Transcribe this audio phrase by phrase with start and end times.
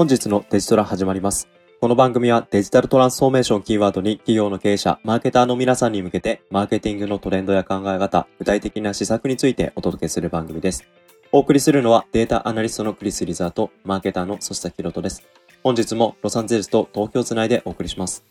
[0.00, 1.46] 本日のデジトラ始まります。
[1.78, 10.86] この番組はデジタルトランスフォーメーションキーワードに企業の経営者、マーケターの皆さんに向けて、マーケティングのトレンドや考え方、具体的な施策についてお届けする番組です。
[11.32, 15.22] お送りするのはデータアナリストのクリス・リザーとマーケターのソシタキロトです。
[15.62, 18.24] 本日もロサンゼルスと東京つないでお送りします。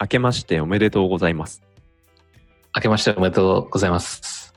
[0.00, 1.62] 明けましておめでとうございます。
[2.74, 4.52] 明けましておめでとうございます。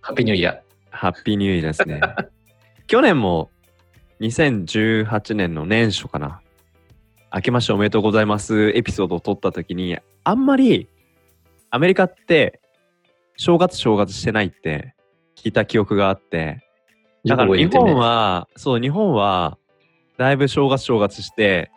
[0.00, 0.60] ハッピーニューイヤー。
[0.88, 2.00] ハッピーニューイヤーですね。
[2.88, 3.51] 去年も
[4.22, 6.40] 2018年の年初かな。
[7.34, 10.88] 明けましておめでとうございますエピソードを撮った時に、あんまり
[11.70, 12.60] アメリカって
[13.36, 14.94] 正月正月してないって
[15.36, 16.62] 聞いた記憶があって、
[17.24, 19.58] だから日本は、そう、日本は
[20.18, 21.72] だいぶ正月正月して、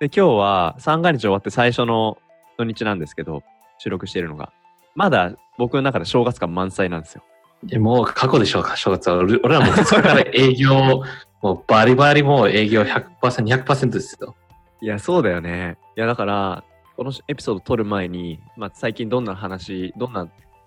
[0.00, 2.16] で、今日は三が日終わって最初の
[2.56, 3.42] 土日なんですけど、
[3.78, 4.52] 収録しているのが。
[4.94, 7.22] まだ僕の中で正月感満載なんですよ。
[7.66, 9.16] いやもう過去でしょうか、正月は。
[9.16, 11.02] 俺俺らも2日から営業、
[11.44, 14.34] もうバリバリもう営業100%、200%ですよ。
[14.80, 15.76] いや、そうだよね。
[15.94, 16.64] いや、だから、
[16.96, 20.26] このエピソード撮る前に、まあ、最近どんな話、どんな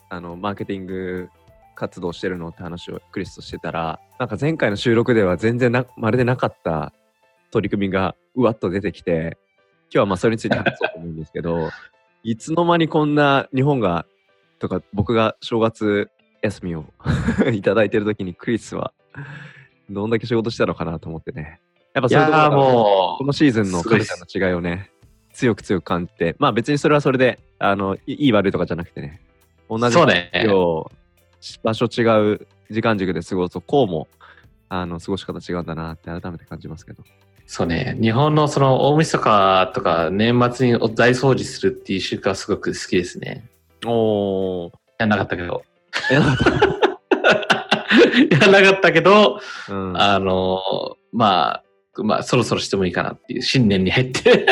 [0.09, 1.29] あのマーケティング
[1.73, 6.93] 活動してるのって話をクリスとしてたら、なんか前回の収録では全然なまるでなかった
[7.49, 9.39] 取り組みがうわっと出てきて、
[9.85, 11.71] 今日はまあそれについて話そうと思うんですけど、
[12.21, 14.05] いつの間にこんな日本が、
[14.59, 16.11] とか僕が正月
[16.43, 16.85] 休みを
[17.51, 18.93] いただいてる時にクリスは
[19.89, 21.59] どんだけ仕事したのかなと思ってね。
[21.93, 24.91] やっぱそういうところがもこのシーズンのカルチャーの違いをね、
[25.33, 29.21] 強く強く感じて、まあ別にそれはそれで、あの、いいい悪いとかじゃなくてね、
[29.69, 30.31] 同じそうね
[31.63, 34.07] 場所違う時間軸で過ごすと、こうも、
[34.69, 37.03] あの、過ごし方違うんだなって改めて感じますけど。
[37.03, 37.05] う、
[37.45, 43.45] そうね、日本のその大晦日とか年末に大掃除するっていう習慣はすごく好きですね。
[43.85, 44.71] おー。
[44.99, 45.63] やんなかったけど。
[46.11, 46.76] え、なんか
[48.31, 50.61] やんなかったけど、うん、あの、
[51.11, 51.63] まあ、
[52.03, 54.45] まあ、そろそろしてもいいかなっていう、新年に入って。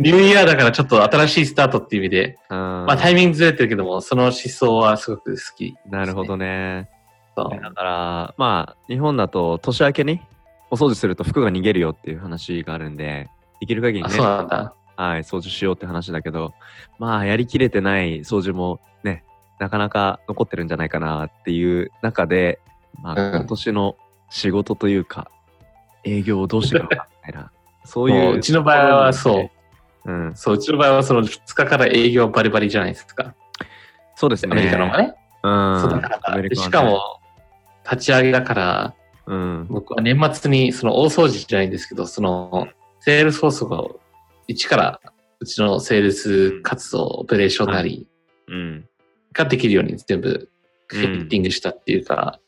[0.00, 6.88] ニューイヤーだからちょっと新しいスタートっていう意味で、ままあタイミングずれてるけども、その思想はすごく好き、なるほどね。
[7.36, 10.20] そうだから、まあ、日本だと年明けに
[10.70, 13.28] お掃除すると服が逃げるよっていう話があるんで、
[13.60, 14.16] できる限りあ、ね。
[14.96, 16.52] はい、掃除しようって話だけど、
[16.98, 19.24] まあ、やりきれてない掃除もね、
[19.60, 22.60] なかなか残ってるんじゃないかなっていう中で、
[23.00, 23.96] まあ、うん今年の
[24.30, 25.30] 仕事というか、
[26.02, 27.52] 営業をどうしていくのかみたいな、
[27.84, 28.22] そういう。
[28.22, 29.50] もううちの場合はそ
[30.06, 30.10] う。
[30.10, 33.34] うん、そう、うちの場合はその2日から営業バリバリじゃないですか。
[34.16, 34.52] そうですね。
[34.52, 35.14] アメリカの方がね。
[35.42, 35.80] うん。
[35.80, 37.20] そうしか、も、
[37.84, 38.94] 立ち上げだから、
[39.26, 39.66] うん。
[39.68, 42.68] 僕は年末にその大掃除じゃないんですけど、その、
[43.00, 44.00] セールスフォースを
[44.46, 45.00] 一から
[45.38, 48.06] うちのセールス活動、オペレーションなり
[48.48, 48.89] うん。
[49.32, 50.48] ができるように全部
[50.86, 52.40] フィッティングしたっていうか、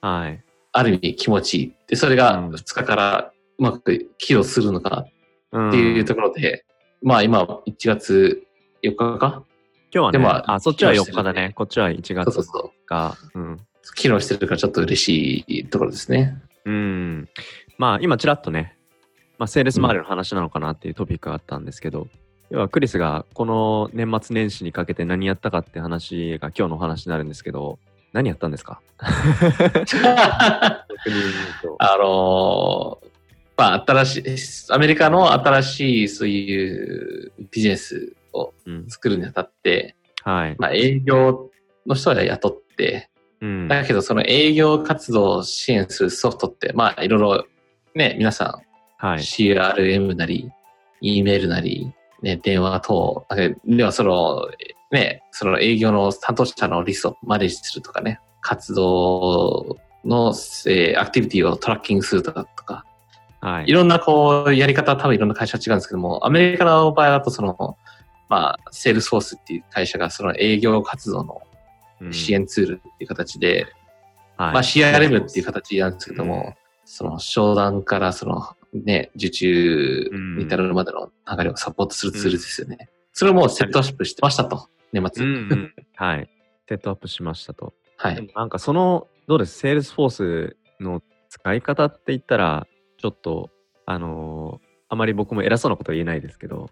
[0.00, 0.42] はい。
[0.72, 1.74] ある意味気持ちいい。
[1.88, 5.06] で、それがうん2日からうまく起動するのか
[5.52, 6.64] うんっていうところで、
[7.02, 8.42] まあ今1月
[8.82, 9.42] 4日か？
[9.92, 11.52] 今日はね、でもあ、そっちは4起動してる日だね。
[11.54, 13.16] こっちは1月そうそうそうか。
[13.34, 13.60] うん。
[13.94, 16.36] 機能してるからちょっと嬉しいところですね。
[16.64, 17.28] うん。
[17.78, 18.76] まあ、今、ちらっとね、
[19.38, 22.08] まあ、セールス周りの話なのかなっていうトピックがあったんですけど、
[22.50, 27.78] 要はクリスがこの年末年始にかけて何やったかって話が今日のお話になるんですけど、
[28.12, 28.80] 何やったんですか？
[31.78, 33.06] あのー
[33.58, 34.16] まあ新し
[34.70, 38.86] い、アメリカの新しいそういうビジネスをうん。
[38.88, 40.56] 作るにあたって、はい。
[40.58, 41.50] まあ営業
[41.86, 43.08] の人は雇って、
[43.40, 43.66] うん。
[43.68, 47.46] だけどその営業活動を支援するソフトって、まあいろいろ
[47.94, 48.60] ね、皆さ
[49.00, 49.18] んはい。
[49.20, 50.50] CRM なり、
[51.00, 51.90] E メールなり、
[52.22, 53.26] ね、電話等、
[53.64, 54.48] ではその、
[54.90, 60.28] ね、その営業の担当者のリストをマネージするとかね、活動の、
[60.66, 62.84] えーアクティビティをトラッキングするとかとか、
[63.40, 63.64] はい。
[63.66, 63.72] い。
[63.72, 67.76] ろんなこう、やり方は多分いろんな会社は違うんですけども、アメリカの場合だとその、
[68.28, 71.42] まあ、セールスフォースっていう会社がその営業活動の
[72.00, 72.12] うん。
[72.12, 73.66] 支援ツールっていう形で、
[74.36, 74.52] はい。
[74.52, 76.54] まあ CRM っていう形なんですけども、うん。
[76.84, 78.42] その商談からその
[78.72, 82.90] ね、受注に至るまでの流れをサポートするツールですよね。
[83.12, 85.24] それをもうセットアップしてましたと、年う末。
[85.24, 85.74] んうん。
[85.94, 86.30] はい。
[86.68, 87.72] セットアップしましたと。
[87.96, 88.30] はい。
[88.34, 89.58] なんかその、どうです？
[89.58, 92.66] セールスフォースの使い方って言ったら、
[92.98, 93.50] ちょっと、
[93.86, 96.70] あのーあまり僕も偉そうなことは言えないですけど、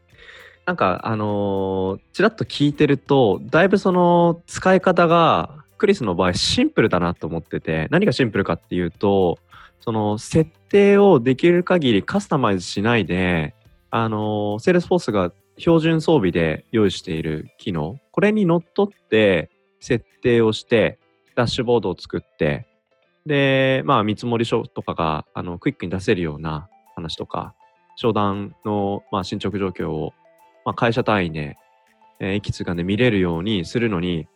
[0.66, 9.38] なんか、あのーちらっと聞いてると、だいぶその使い方が、クリスの場合シンプルだなと思ってて、何がシンプルかっていうと、
[9.84, 13.54] その設定をできる限りカスタマイズしないで、
[13.90, 19.50] あの、セールスフォースが標準装備で用意している機能、これにのっとって
[19.80, 20.98] 設定をして、
[21.36, 22.66] ダッシュボードを作って、
[23.26, 27.54] で、まあ、見積書とかがあのクイックに出せるような話とか、
[27.96, 30.14] 商談の、まあ、進捗状況を、
[30.64, 31.58] まあ、会社単位で、
[32.20, 34.28] えー、いつかで見れるようにするのに、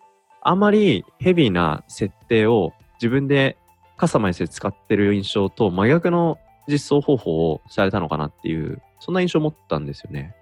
[0.42, 3.56] あまりヘビーな設定を自分で
[3.98, 10.34] カスタマイズで使ってる印象と真逆の実装方法をされたのかなっていう、そんな印象を持ったんですよね。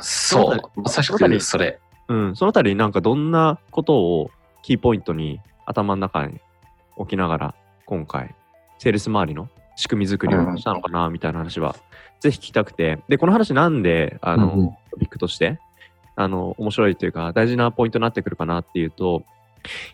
[0.00, 1.80] そう、まさしくそれ。
[2.08, 4.30] うん、そのあたりなんかどんなことを
[4.62, 6.40] キーポイントに頭の中に
[6.96, 7.54] 置きながら
[7.86, 8.34] 今回
[8.78, 11.76] セールス周りの仕組み作りをしたのかなみたいな話は、
[12.20, 12.98] ぜひ聞きたくて。
[13.08, 15.58] でこの話なんであの、うん、トピックとして
[16.16, 19.22] あの面白いというか大事なポイントになってくるかなっていうと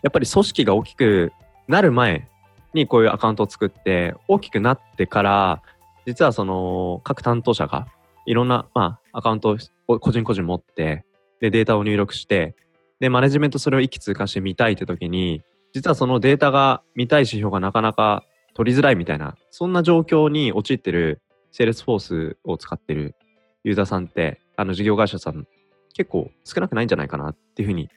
[0.01, 1.31] やっぱり組織が大きく
[1.67, 2.27] なる前
[2.73, 5.61] にこういうアカウントを作って大きくなってから
[6.05, 7.87] 実はその各担当者が
[8.25, 11.05] いろんな、まあ、アカウントを個人個人持って
[11.39, 12.55] で、データを入力して、
[12.99, 15.43] で、マネジメントそれを一気通貫して見たいって時に、
[15.73, 18.23] 実はそのデータが見たい指標がなかなか
[18.53, 21.21] 取りづらいみたいな、そんな状況に陥ってる
[21.51, 23.15] セールスフォースを使ってる
[23.63, 25.45] ユーザーさんって、あの事業会社さん
[25.93, 27.89] 結構少なくないんじゃないかなっていうふうに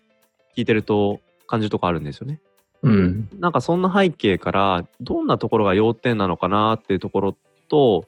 [0.56, 2.40] 聞いてると感じるとこあるんですよね。
[2.82, 3.28] うん。
[3.38, 7.36] なんかそんな背景からどんなところが要点なのかなっていうところ
[7.68, 8.04] と、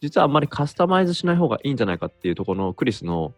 [0.00, 3.32] 実はあんまりカスタマイズしない方がいいんじゃないかっていうところのクリスの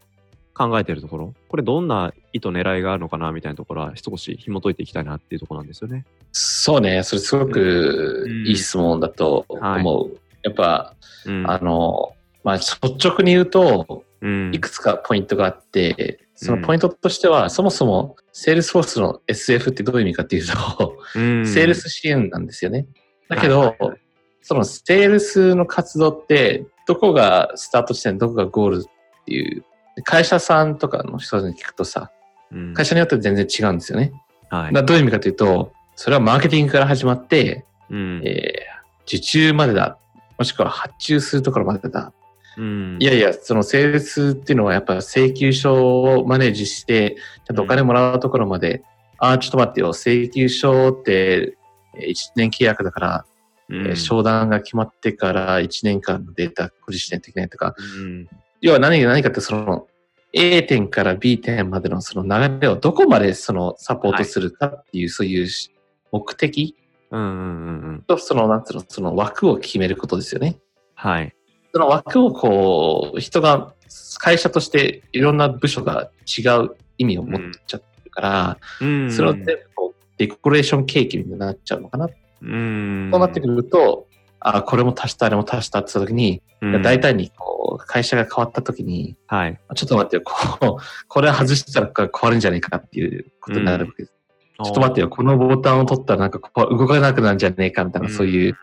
[0.54, 6.04] 考えてるところ、これどんな意図、狙いがあるのかなみたいなところは少し紐解いていきたいなっていうところなんですよね。
[6.32, 10.04] そうね、それすごくいい質問だと思う。
[10.04, 10.94] うんはい、やっぱ、
[11.26, 12.14] うん、あの、
[12.44, 12.76] まあ、率
[13.08, 14.04] 直に言うと、
[14.52, 22.86] いくつかポイントがあって、そのポイントとしては、そもそも、セールスフォースの SF ってどういう意味かっていうと、セールス支援なんですよね。
[23.28, 23.76] だけど、
[24.40, 29.64] そのセールスの活動って、どこがスタート地点、どこがゴールっていう
[30.04, 32.10] 会社さんとかの人に聞くとさ、
[32.50, 34.12] うん、会社によって全然違うんですよね。
[34.50, 39.98] はい、どういう意味かというと、それはマーケティングから始まって、うん、えー、受注までだ。
[40.38, 42.12] もしくは発注するところまでだ。
[42.56, 47.16] うん、いやいや、そのセールスっていうのはやっぱ請求書をマネージして、
[47.46, 48.82] ちゃんとお金もらうところまで、うん、
[49.18, 51.56] ああ、ちょっと待ってよ、請求書って
[51.94, 53.24] 1年契約だから、
[53.68, 58.28] うん、商談が決まってから1年間のデータ保持しないといけないとか、うん、
[58.60, 59.86] 要は何が何かってその
[60.32, 65.48] A 点から B 点までのその流れをどこまでそのサポートするかっていう、そういう
[66.10, 66.76] 目的
[68.06, 70.58] とその、なんつうの、その枠を決めることですよね。
[70.94, 71.34] はい。
[71.72, 73.72] その枠をこう、人が、
[74.18, 82.08] 会社としていろんな部署が違う意味を持っちゃってるから、うん、それを全部こうデコレーションケーキになっちゃうのかな。
[82.42, 84.06] うん、そうなってくると、
[84.40, 94.14] あ、これも足した、あれも足したって言った時に、うん、大胆にこう、会社が変わった時に、はい、ちょっと待ってよ、こう、これ外したら変わるんじゃないかっていうことになるわけです。
[94.58, 98.58] うん、ちょっと待ってよ、このボタンを取ったらなんかここ動かなくなるんじゃねえかみたいな、そういう、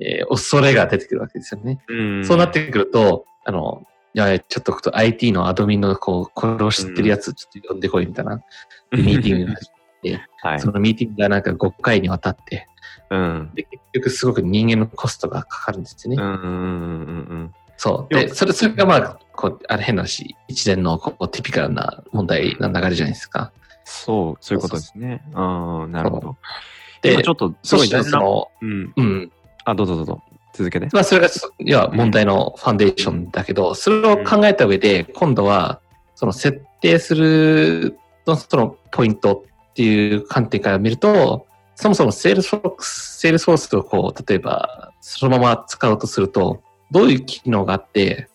[0.00, 1.80] えー、恐れが出てくるわけですよね。
[2.24, 8.42] そうなってくると、あの、いや、ちょっと IT のアドミンのこう、これを知ってるやつちょっと呼んでこいみたいな、
[8.92, 12.68] ミーティングが始まって、はい、そのミーティングがなんか5回にわたって、
[13.10, 16.22] うん、で結局すごく人間のコストがかかるんですよね。
[16.22, 18.14] うんうんうんうんそう。
[18.14, 23.50] で、それ、それがまあ、こう、あれ変なし、一連のこうティピカルな問題な流れじゃないですか。
[23.92, 25.22] そう、そういうことですね。
[25.34, 26.36] うん、なるほど。
[27.02, 29.32] で、ちょっとすごい大事な、うん、うん。
[29.64, 30.22] あ、どうぞどうぞ。
[30.54, 30.88] 続けて。
[30.92, 35.80] まあ、それが、いや、問題のファンデーションだけど、それを考えた上で、今度は、
[36.14, 48.28] その設定するの、そのポイントっていう観点から見ると、そもそもセールスフォース、セールスフォースをこう、例えば、そのまま使おうとすると、どういう機能があって、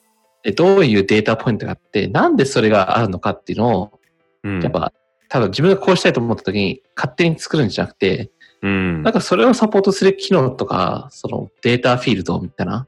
[0.55, 3.99] どういうデータポイントがあって、なんでそれがあるのかっていうのを、
[4.43, 4.91] うん、やっぱ、
[5.29, 8.31] 多分自分がこうしたいと思った時に勝手に作るんじゃなくて、
[8.61, 12.87] うん、なんかそれをサポートする機能とか、そのデータフィールドみたいな、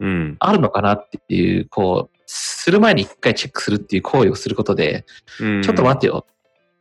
[0.00, 5.04] うん、あるのかなっていう、こう、する前に一回チェックするっていう行為をすることで、
[5.40, 6.26] うん、ちょっと待ってよ。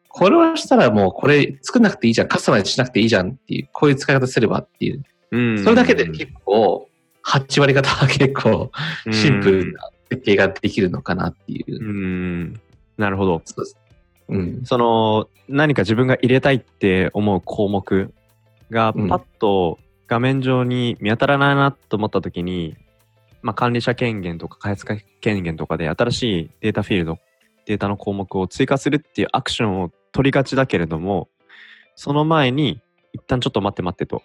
[0.08, 5.04] これをしたらもうこれ作んなくていいじゃん、カスタマイズしなくていいじゃんっていう、こういう使い方すればっていう。
[5.32, 6.88] うん、それだけで結構、
[7.26, 8.72] 8割方は結構
[9.12, 11.84] シンプルな設計ができるのかなっていう。
[11.84, 12.62] うん、
[12.98, 13.42] なるほど。
[13.46, 13.78] そうです。
[14.30, 18.14] うん、その何か自分が入れたいって思う項目
[18.70, 22.76] がパッと画面上に見当たらないなと思った時に、
[23.42, 27.20] まあ、管理者権限とか開発者権限とかで新しいデータフィールド
[27.70, 31.30] データの項目を追加するっていうアクションを取りがちだけれども、
[31.96, 32.82] その前に、
[33.14, 34.24] 一旦ちょっと待って待ってと。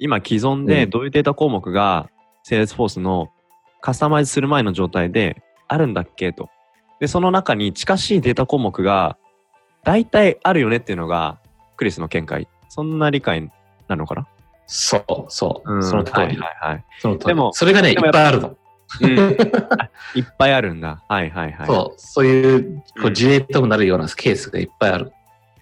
[0.00, 2.10] 今既存でどういうデータ項目が
[2.48, 3.28] Salesforce の
[3.80, 6.48] カスタマイズする前の状態であるんだっけと。
[6.98, 9.16] で、その中に近しいデータ項目が
[9.84, 11.38] 大体あるよねっていうのが
[11.76, 12.48] クリスの見解。
[12.68, 13.50] そんな理解
[13.88, 14.26] なのかな？
[14.66, 16.18] そう、そう、うんその通り。
[16.18, 16.84] はいはいはい。
[17.00, 18.56] その通りでもそれがね、いっっぱいあるの。
[19.00, 19.18] うん
[19.78, 21.02] あ いっぱいあるんだ。
[21.08, 21.66] はいはいはい。
[21.66, 25.12] そう、そういうこううん事例ともなるようなケースがいっぱいある。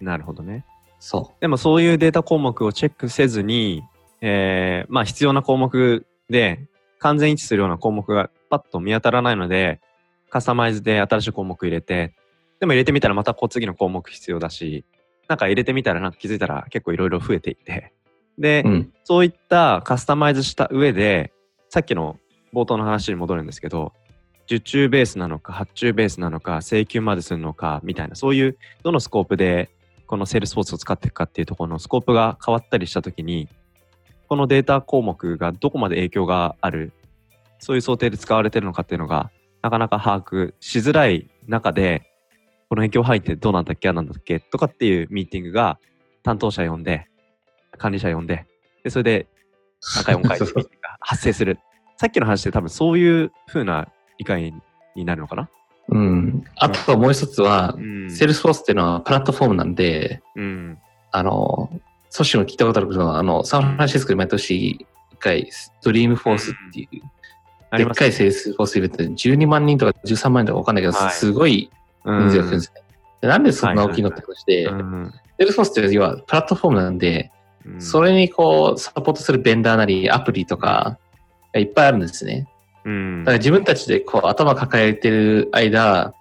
[0.01, 0.65] なるほどね。
[0.99, 3.83] そでもそういうデータ項目をチェックせずに、
[4.21, 6.59] えーまあ必要な項目で
[6.99, 9.79] 完全一致するような項目がパッと見当たらないので、
[10.29, 12.13] カスタマイズで新しい項目入れて、
[12.59, 14.85] でも入れてみたらまたこう次の項目必要だし、
[15.27, 17.93] なんか入れてみたらなんか気づいたら結構いろいろ増えていて、
[18.37, 18.69] で、う。
[18.69, 18.93] うん。
[19.03, 21.33] そういったカスタマイズした上で、
[21.69, 22.17] さっきの
[22.53, 23.93] 冒頭の話に戻るんですけど、
[24.45, 29.69] 受注ベースなのか、発注ベースなのか、請求までするのか、みたいな、そういうどのスコープで
[30.07, 33.47] このセールスフォースを使っていくかっていうところのスコープが変わったりしたときに、
[34.27, 36.93] このデータ項目がどこまで影響がある、
[37.59, 39.29] そういう想定で使われてるのかっていうのが、
[39.61, 42.08] なかなか把握しづらい中で、
[42.69, 44.39] この影響範囲ってどうなんだっけ、あなんだっけ？
[44.39, 45.79] とかっていうミーティングが
[46.23, 47.07] 担当者呼んで、
[47.77, 48.45] 管理者呼んで、
[48.83, 49.27] で、それで
[49.81, 51.57] 3回4回ミーティングが発生する。
[51.97, 53.87] さっきの話で多分そういう風な
[54.19, 54.53] 理解
[54.95, 55.49] になるのかな？
[55.89, 56.43] うん。
[56.57, 58.11] あともう一つは、うん。
[58.11, 60.77] セールスフォースっていうのはプラットフォームなんで、うん。
[61.11, 61.71] あの、
[62.11, 65.49] ソシも聞いたことあるけど、あの、サンフランシスコで毎年一回、
[65.83, 67.01] ドリームフォースっていう、でっ
[67.71, 71.11] ありますかいセールスフォースイベントで12万人とか13万人とかわかんないけど、はい。
[71.13, 71.71] すごい
[72.05, 72.81] 人数が来るんですね。
[73.21, 77.31] でなんでそんな大きいのって話で、うんセールスフォースって要はプラットフォームなんで、
[77.65, 80.97] うんそれにこう、サポートするベンダーなり、アプリとか、
[81.53, 82.47] がいっぱいあるんですね。
[82.85, 86.13] うんだから自分たちでこう、頭抱えてる間、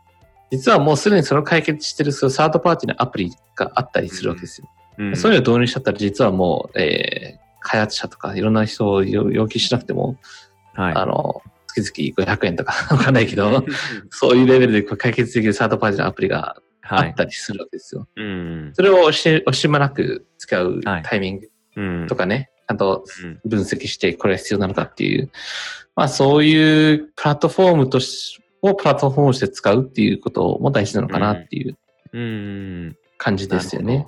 [0.50, 4.68] 実はもうすでにそれを解決してるそのサードパーティーのアプリがあったりするわけですよ。
[4.99, 10.16] うんそういうのを導入しちゃったら、実はもう、えー開発者とかいろんな人を要要求しなくても、
[10.75, 10.94] はい。
[10.94, 11.42] あの、
[11.82, 13.64] 月々500円とか わかんないけど、
[14.11, 17.11] そういうレベルで解決できるサードパーティーのアプリがあはい。
[17.11, 18.08] ったりするわけですよ。
[18.16, 21.02] うんそれを惜し惜しまなく使うはい。
[21.02, 22.06] タイミングうん。
[22.08, 23.40] とかね、ちゃんとうん。
[23.44, 25.30] 分析してこれが必要なのかっていう、
[25.94, 31.76] まあそういうプラットフォームとしをプラットフォームとして使うっていうことも大事なのかなっていう
[32.12, 32.97] うん。
[33.18, 34.06] 感じですよね。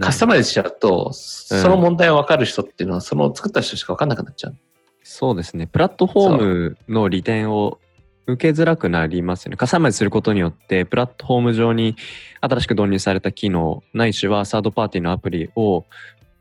[0.00, 4.56] カスタママイズしちゃうと、その問題を分かる人っていうのは、その作った人しか分かんなくなっちゃう。
[5.04, 5.66] そうですね。
[5.66, 7.78] プラットフォームの利点を
[8.26, 9.56] 受けづらくなりますよね。
[9.58, 11.94] カスタマイズすることによって、プラットフォーム上に
[12.40, 15.84] 新しく導入された機能、ないしはサードパーティーのアプリを、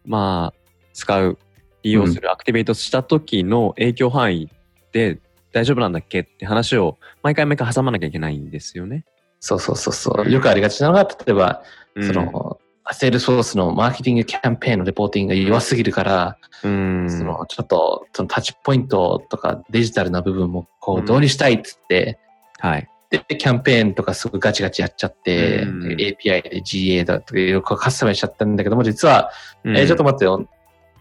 [0.06, 0.60] まあ、
[0.94, 1.38] 使う、
[1.84, 4.50] 利用する、アクティベートした時の影響範囲
[4.94, 5.20] で
[5.52, 9.04] 大丈夫なんだっけって話を毎回毎回挟まなきゃいけないんですよね。
[9.42, 10.32] そうそうそうそう。
[10.32, 11.64] よくありがちなのが、例えば、
[11.96, 12.58] うんそ、の、
[12.92, 17.10] セールスフォースのマーケティングキャンペーンのレポーティングが弱すぎるから、うん。
[17.10, 22.20] そのちょっとそのタッチポイントとかデジタルな部分もこううん導入したいっつって、
[22.60, 22.90] はい。
[23.10, 29.32] で、キャンペーンとかすごいガチガチやっちゃって、うん API で GA だとかいろいろカスタマイズしちゃったんだけども、実は、
[29.64, 30.48] うんえーちょっと待ってよ。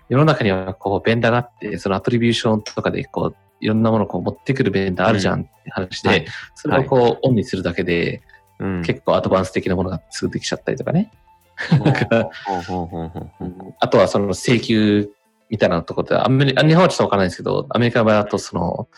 [0.08, 8.20] 世の中にはこうベンダーがあって、そのアトリビューションとかでこう、いろんなものをこう持ってくるベンダーあるじゃんって話で、はいそれをこうオンにするだけで、
[8.58, 11.10] うん結構アドバンス的なものがすぐできちゃったりとかね。
[13.80, 15.10] あとはその請求
[15.50, 18.88] みたいなところで、アメリあ日本はちょっとわからないですけど、アメリカの場合だとその、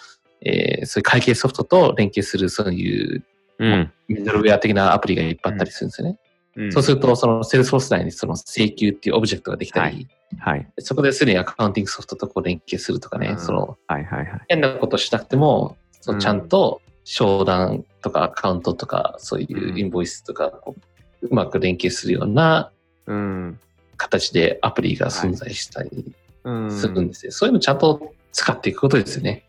[0.40, 3.24] えーそういう会計ソフトと連携するそういう
[3.58, 3.92] うん。
[4.08, 6.18] ミドルウェア的なアプリがいっぱいあったりするんですよね。
[6.56, 10.72] うんそうすると、そのセールスフォース内にその請求っていうオブジェクトができたり、はいはい。
[10.78, 14.40] そこですでにアカウンティングソフトとこう連携するとかね、うんそのはいはいはい。
[14.48, 20.76] 変なことしなくても、そのうんちゃんと商談とかアカウントとか、そういうインボイスとかこ
[21.24, 22.70] う、うまく連携するような
[23.06, 23.60] うん。
[23.96, 26.12] 形でアプリが存在したり
[26.44, 26.70] うん。
[26.70, 27.32] するんですよ。
[27.32, 29.46] そういうのちゃんと使っていくことですよね。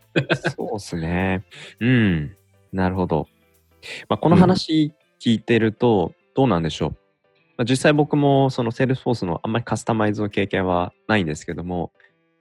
[0.56, 1.44] そうですね。
[1.80, 2.36] うん。
[2.72, 3.28] なるほど。
[4.08, 6.90] まあ、この話聞いてると、どうなんでしょう。
[7.56, 11.92] まあ、実際僕もその Salesforce のあんまりカスタマイズの経験はないんですけども、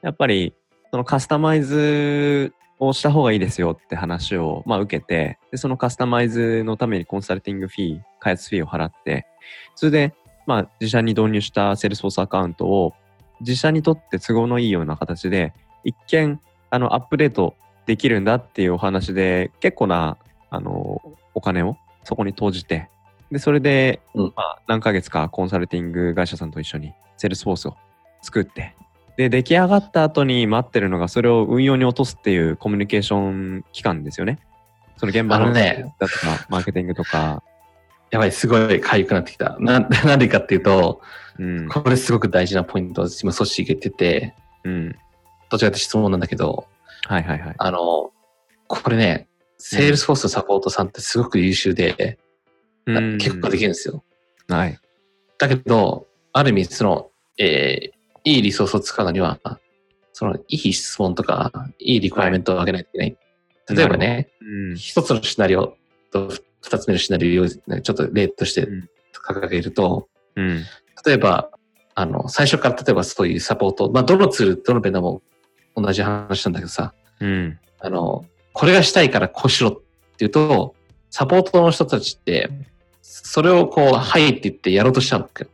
[0.01, 0.54] やっぱり
[0.92, 2.54] そのカスタマイズ
[2.88, 9.25] をした方がいいですよって話をまあ受けて、でそのカスタマイズのためにコンサルティングフィー、開発フィーを払って、
[9.75, 10.13] それで
[10.46, 12.94] まあ自社に導入した Salesforce アカウントを
[13.42, 16.39] 自社にとって都合のいいような形で、一見
[16.70, 20.18] あのアップデートできるんだっていうお話で結構な
[20.50, 21.01] あの
[21.34, 22.89] お金をそこに投じて
[23.32, 24.34] でそれで、うん。
[24.36, 27.75] まあ、何ヶ月かコンサルティング会社さんと一緒にセールスフォースを
[28.22, 28.75] 作って
[29.17, 34.39] で出来上がった後に待ってるのがそれを運用に落とすっていうコミュニケーション期間ですよね。
[34.98, 37.43] その現場のニーズだとかマーケティングとか、
[38.12, 39.57] やばい、すごい痒くなってきた。
[39.60, 41.01] な、 なんでかっていうと、
[41.38, 44.95] うんこれすごく大事なポイントを今、ソッシーが言ってて、うん、
[45.50, 46.67] どちらかというと質問なんだけど、
[47.07, 47.55] はいはいはい。
[47.57, 48.12] あの、
[48.67, 52.17] これね、セールスフォースのサポートさんってすごく優秀で、
[52.86, 54.03] なうん結構できるんですよ。
[54.48, 54.79] はい。
[55.38, 57.95] だけど、ある意味、その、えー
[58.25, 59.39] いいリソースを使うのには、
[60.13, 63.17] その、いい質問とか、いいリクエアメントを上げないといけない。
[63.70, 64.75] 例えばね、うん。
[64.75, 65.75] 一つのシナリオ
[66.12, 68.89] と二つ目のシナリオをちょっと例としてうん
[69.25, 70.63] 掲げると、うん。
[71.05, 71.50] 例えば、
[71.96, 75.22] あの、最初から例えばそういうサポート、まあ、どのツール、どのベンダーも
[75.75, 77.60] 同じ話なんだけどさ、うん。
[77.79, 79.82] あの、これがしたいからこうしろっ
[80.17, 80.75] ていうと、
[81.10, 82.50] サポートの人たちって、
[83.01, 85.50] それをこう、はいって言ってやろうとしちゃうわけよ。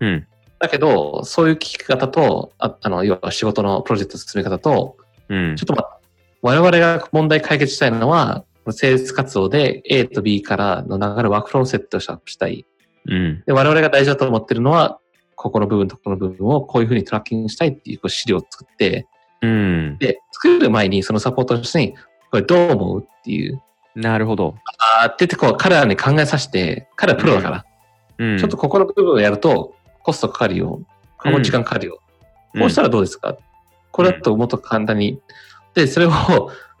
[0.00, 0.26] うん。
[0.58, 4.96] だけど、そういう聞き方と、ああの、要は仕事のプロジェクトの進め方と、
[5.28, 5.66] うんちょっ。
[5.66, 5.98] とまあ、
[6.42, 12.66] 我々が問題解決したいのは、セールス活動で A と B からの流れ、ワークフローをセットしたい。
[13.06, 13.42] うん。
[13.46, 14.98] で、我々が大事だと思ってるのは、
[15.36, 19.06] ここの部分とここの部分をこういうふうにトラッキングしたいっていう資料を作って、
[19.42, 19.98] うん。
[19.98, 21.94] で、作る前にそのサポートの人に、
[22.30, 23.60] これどう思うっていう、
[23.94, 24.54] なるほど。
[25.02, 27.64] あーっててこう彼らに考えさせて、彼らプロだから、
[28.18, 28.38] うん。
[28.38, 30.82] ちょっとここの部分をやるとコストかかるよ。
[31.18, 32.00] この時間かかるよ。
[32.56, 33.36] こうしたらどうですか、
[33.90, 35.20] これだともっと簡単に。
[35.74, 36.10] で、それを、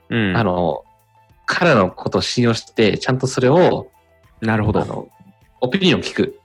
[0.08, 0.84] うん、あの、
[1.46, 3.88] 彼らのことを信用して、ちゃんとそれを、
[4.40, 4.82] なるほど。
[4.82, 5.08] あの、
[5.60, 6.38] オピニオンを聞く。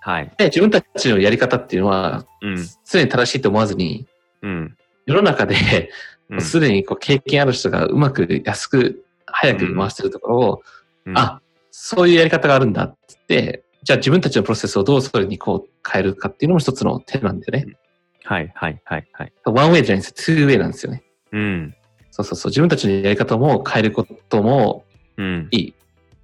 [0.00, 0.30] はい。
[0.36, 2.56] で、自分たちのやり方っていうのは、うん。
[2.84, 4.06] 常に正しいと思わずに、
[4.42, 4.76] うん。
[5.06, 5.90] 世の中で、
[6.30, 10.62] うんすでにこう経験ある人がうまく安く早く回してるところを、
[11.06, 17.74] うん、あ、そういうやり方があるんだって言って、じゃあ自分たちのプロセスをどうそれにこう変えるかっていうのも一つの手なんだよね。
[18.22, 19.32] はい、はい、はい、はい。
[19.46, 20.12] ワンウェイじゃないんですよ。
[20.14, 21.02] ツーウェイなんですよね。
[21.32, 21.74] うん。
[22.10, 22.50] そうそうそう。
[22.50, 24.84] 自分たちのやり方も変えることも
[25.16, 25.48] うん。
[25.52, 25.74] いい。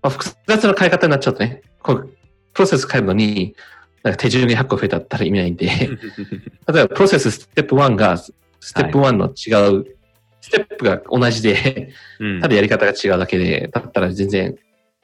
[0.02, 2.14] まあ、複雑な変え方になっちゃうとね、こう、
[2.52, 3.56] プロセス変えるのに、
[4.02, 5.64] なんか手順が100個増えたったら意味ないんで、
[6.68, 8.34] 例えばプロセスステップ1がス
[8.74, 9.96] ステップ1の違う、
[10.42, 11.88] ステップが同じで、
[12.20, 14.54] うんただやり方が違うだけで、だったら全然、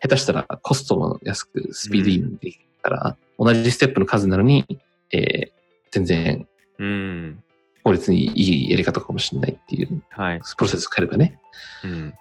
[0.01, 4.65] 下手したらコストも安く、スピーディーにできるから、同じステップの数なのに、
[5.13, 5.51] えー
[5.93, 6.47] 全然
[6.79, 7.43] うん。
[7.83, 10.41] 効率にいいやり方かもしれないっていう、はい。
[10.57, 11.41] プロセス変えればね。
[11.83, 12.15] うん。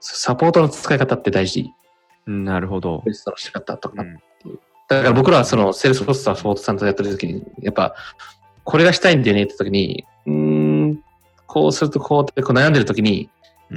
[0.00, 1.72] サポートの使い方って大事。
[2.26, 3.02] なるほど。
[3.04, 4.02] ベストの仕方とか。
[4.02, 4.18] うん
[4.88, 7.94] だから僕らはそのセールスフォースサポートさんとやってる時に、やっぱ、
[8.64, 11.04] これがしたいんだよねって時に、うーん、
[11.46, 13.28] こうするとこうってこう悩んでる時に、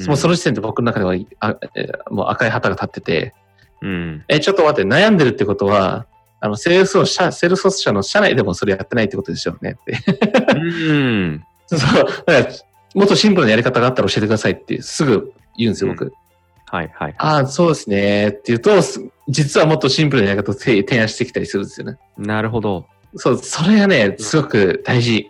[0.07, 3.33] もうその時点で僕の中ではあえーもう赤い旗が立ってて、
[3.81, 4.23] うん。
[4.27, 6.05] え、ちょっと待って、悩んでるってことは、
[6.39, 9.97] あの、セールスを社、セールス社の社内でもそれやってないってことでしょうねって。
[10.55, 11.43] うん。
[11.67, 11.79] そう、
[12.25, 12.55] だから、
[12.95, 16.11] もっとシンプルなやり方があったら教えてくださいってすぐ言うんですよ、僕。
[16.65, 17.15] はい、はい。
[17.17, 18.29] ああ、そうですね。
[18.29, 21.97] って言うと、す実はもっとシンプルなやり方を提提案してきたりするんですよね。
[22.17, 22.85] なるほど。
[23.15, 25.29] そう、それがね、すごく大事。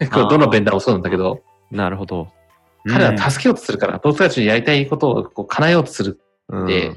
[0.12, 2.28] こうどのベンダーもそうなんだけど、なるほど。
[2.88, 6.92] 彼ら助けようとするから、僕たちにやりたいことをこう叶えようとするうんで、いや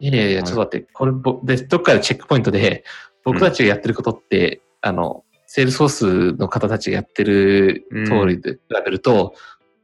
[0.00, 2.84] いやいや、ちょっと待って、これぼ、で、どっかでチェックポイントで、
[3.24, 9.34] 僕たちがやってることって、あの、セールスフォースの方たちがやってる通りで比べると、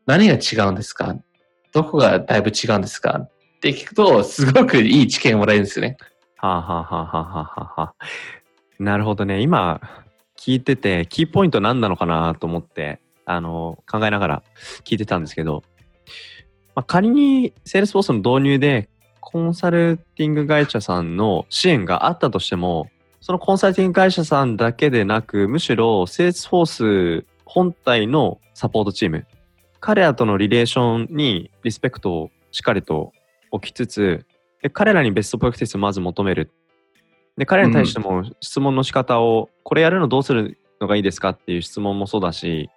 [0.07, 1.16] 何が違うんですか？
[1.72, 3.18] どこがだいぶ違うんですか？
[3.18, 5.96] って聞くと、すごくいい知見をもらえるんですよね。
[6.37, 8.05] はあ、はあはあはあはあはあ、
[8.79, 9.40] なるほどね。
[9.40, 9.81] 今、
[10.38, 14.42] 聞いてて、キーポイント何なのかなと思って、あの、考えながら
[14.85, 15.62] 聞いてたんですけど、
[16.74, 18.90] まあ、仮に Salesforce の導入で、
[19.27, 22.91] コンサルティング会社さんの支援があったとしても、
[23.23, 29.27] そのコンサルティング会社さんだけでなく、むしろ Salesforce 本体のサポートチーム、
[29.81, 33.13] 彼らとのリレーションにリスペクトをしっかりと
[33.51, 34.27] 置きつつ、
[34.63, 36.51] で彼らにベストプラクティスをまず求める。
[37.39, 42.69] で、彼らに対しても質問の仕方を、これやるのどうするのがいいですかっていう質問もそうだし、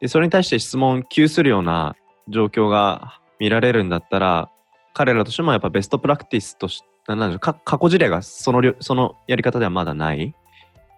[0.00, 1.96] で、それに対して質問を急するような
[2.28, 4.48] 状況が見られるんだったら、
[4.94, 10.34] 彼らとしてもやっぱベストプラクティスとし、なんなんでしょうか過去事例がそのそのやり方ではまだない。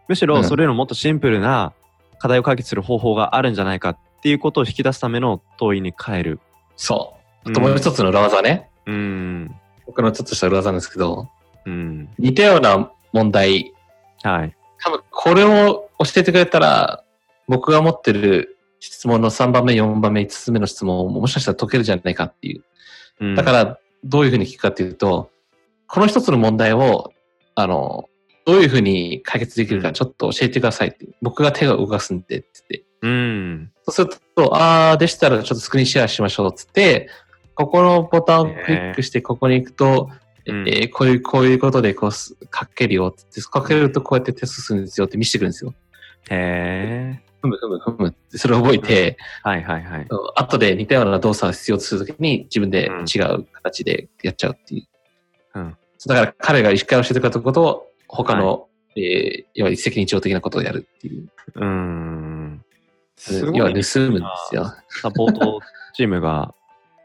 [0.09, 1.72] むしうんろそれよりももっとシンプルな
[2.18, 6.40] 課題を解決する方法があるんじゃないかっていうことを引き出すための問いに変える。
[6.76, 7.14] そ
[7.46, 7.50] う。
[7.50, 8.68] あともう一つの裏技ね。
[8.87, 9.55] うん。
[9.87, 11.29] 僕のちょっとした裏技なんですけど、
[11.64, 12.09] うん。
[12.18, 13.72] 似たような問題、
[14.22, 14.57] はい。
[14.83, 17.05] 多分これを教えてくれたら、
[17.48, 22.64] 僕が持ってる質問の3番目、4番目、5つ目の質問をもしかしたら解けるんじゃないかっていう。
[23.20, 25.30] うんだから、どういうふうに聞くかっていうと、
[25.87, 27.12] この一つの問題を、
[27.54, 28.09] あの、
[28.46, 31.06] どういうふうに解決できるかちょっと教えてくださいって。
[31.20, 32.85] 僕が手を動かすんでって言って。
[33.02, 33.72] うん。
[33.85, 37.09] そうすると、あー、でしたらちょっとスクリーンシェアしましょうっつって、
[37.54, 40.09] ここのボタンをクリックして、ここに行くと、
[40.46, 45.74] うんえーこういう、こういうことでこうす書けるよって言って、書けるとこうやってテストするんですよって見せてくるんですよ。
[46.30, 47.30] へえ。
[47.40, 50.09] ふむふむふむって、それを覚えて、はいはいはい。
[50.37, 54.81] 後で似たような動作を必要とするときに自分でうん違う形でやっちゃうってい
[55.55, 55.59] う。
[55.59, 55.76] うん
[56.07, 61.29] だから彼が一回教えてくれたことを他の、えーいわゆる一石二鳥的なことをやるっていう。
[61.55, 62.64] うーん。
[63.16, 64.72] すごい要は盗むんですよ。
[64.88, 65.61] サポート
[65.94, 66.55] チームが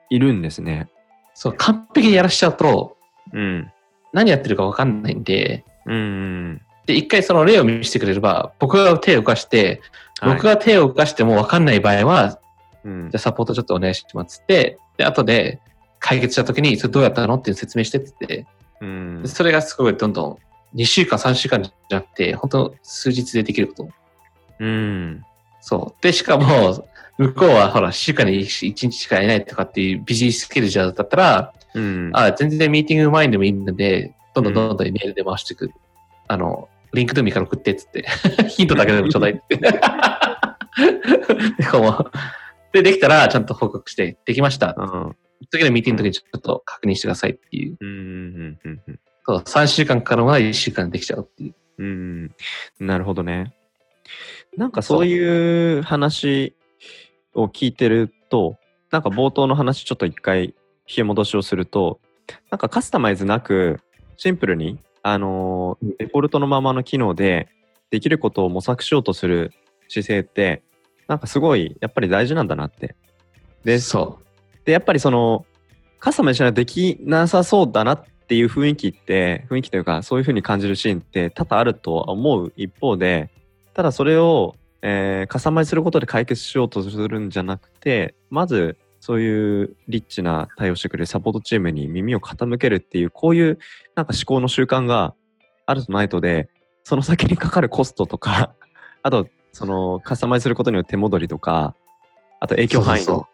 [0.10, 0.90] いるんですね。
[1.34, 2.96] そう、完璧にやらしちゃうと、
[3.34, 3.70] うん。
[4.14, 6.62] 何やってるかわかんないんで、うんうん。
[6.86, 9.82] で、一回その例を見せてくれれば、僕が手を動かして、はい
[10.22, 12.40] 僕が手を動かしてもわかんない場合は、
[12.84, 15.60] うんじゃあサポートちょっとお願いしますって、で、後で
[16.00, 18.46] 解決した時に、それどうやったのっていう説明してって
[18.82, 20.38] うんでそれがすごいどんどん
[20.76, 23.90] 2週間、3週間じゃなくて、本当数日でできること。
[24.60, 25.26] うん。
[25.62, 26.04] そう。
[26.04, 26.86] で、しかも、
[27.18, 32.12] 向こうはほら、1週間に 1, 日しかいないとかっていうビジースキルじゃだったら、うん。
[32.14, 35.72] あ全然ミーティング前でもいいので、どんどんどんどんメールで回していく。
[36.28, 38.06] あの、リンクドゥミから送ってっつって、
[38.50, 39.58] ヒントだけでもちょうだいって。
[39.58, 39.72] で
[41.72, 42.12] こう
[42.74, 44.76] で、できたらちゃんと報告して、できました。
[44.78, 45.16] うん。
[45.52, 47.78] 次のミーティングの時にちょっと確認してくださいっていう。
[47.80, 47.88] うん。
[47.88, 48.82] うん。
[48.88, 49.00] うん。
[49.26, 51.56] そう3週間かかるのが1週間できちゃうっていう。
[51.78, 52.32] うん。
[52.80, 53.56] なるほどね。
[54.58, 56.56] なんかそういう話
[57.34, 58.58] を聞いてると、
[58.92, 60.54] なんか冒頭の話ちょっと一回冷
[60.98, 62.00] え戻しをすると、
[62.50, 63.80] なんかカスタマイズなく、
[64.18, 67.48] シンプルに、あのー、デフォルトのままの機能で
[67.92, 69.52] できることを模索しようとする
[69.88, 70.64] 姿勢って、
[71.08, 72.96] なんかすごいやっぱり大事なんだなって。
[73.64, 74.18] で、そ
[74.66, 75.46] で、やっぱりその、
[76.00, 83.30] カスタマイズしないとできなさそうだなっていう雰囲気って、雰囲気というか、そういうふうに感じるシーンって多々あるとは思う一方で、
[83.76, 93.60] ただそれを、えーカスタマイズすることで解決しようとするんじゃなくて、まず、そういうリッチな対応してくれるサポートチームに耳を傾けるっていう、こういう
[93.94, 95.14] なんか思考の習慣が
[95.68, 96.50] あるとないとで、
[96.84, 98.56] その先にかかるコストとか、
[99.04, 101.76] あと、そのカスタマイズすることによって手戻りとか、
[102.40, 103.28] あと影響範囲の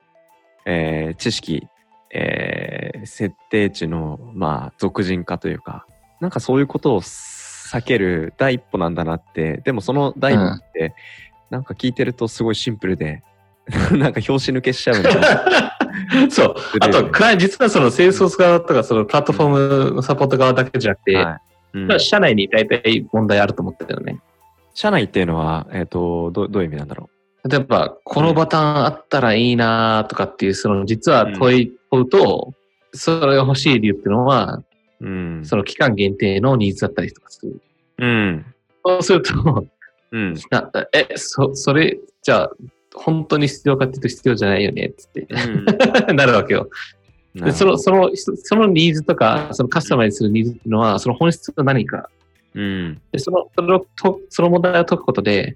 [0.65, 1.65] えー知識、
[2.13, 5.87] えー設定値の、まあ、俗人化というか、
[6.19, 10.93] なんかそういうことを避ける第一歩なんだなって、でもその第一歩って、
[11.49, 13.23] なんか聞いてるとすごいシンプルで、
[13.97, 15.77] なんか拍子抜けしちゃうんだな。
[16.29, 16.55] そう。
[16.79, 19.49] あと、クライ実はその、セールス側とか、その、プラットフォー
[19.89, 21.25] ムのサポート側だけじゃなくて、はい
[21.73, 24.19] うんまあ社内に大体問題あると思ってるよね。
[24.73, 27.09] 社内っていうのは、えっ、とど、どういう意味なんだろ
[27.47, 32.53] 例えば、このボタンあったらいいなとかっていう、その、実は問い、問うと、
[32.93, 34.61] それが欲しい理由っていうのは、
[34.99, 35.07] う。
[35.07, 35.45] うん。
[35.45, 37.61] その期間限定のニーズだったりとかする。
[37.97, 38.45] うん。
[38.85, 39.65] そうすると、
[40.11, 40.33] うん。
[40.51, 42.51] なえ、そ、それ、じゃあ、
[42.93, 45.27] 本当に必要かっていうと必要じゃないよね、つって、
[46.13, 46.63] なるわけよ。
[46.63, 47.01] うん
[47.33, 52.09] で、その、その、そのニーズとか、そのカスタマイズするニーズっていうのは、その本質が何か。
[52.55, 53.01] うん。
[53.11, 55.55] で、その、それをと、その問題を解くことで、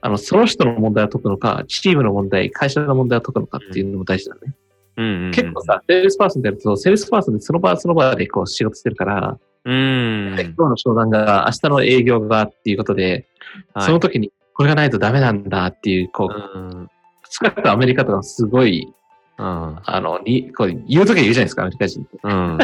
[0.00, 4.54] あの、その人の問題を解くのか、チームの問題、会社の問題を解くのかっていうのも大事だね。
[4.96, 5.32] うん。
[5.34, 10.36] 結構さ、セールスパーソンでやると、セールスパーソンでその場その場でこう仕事してるから、うん。
[10.38, 13.26] 今日の商談が明日の営業がっていうことで、
[13.72, 16.90] はいその時にこれがないとダメなんだっていう、こう、うん。
[17.28, 18.92] 少なくともアメリカとかすごい、
[19.38, 19.44] うん。
[19.44, 22.18] あの、に、こう言う時は言うじゃないですか、アメリカ人って。
[22.22, 22.58] うん。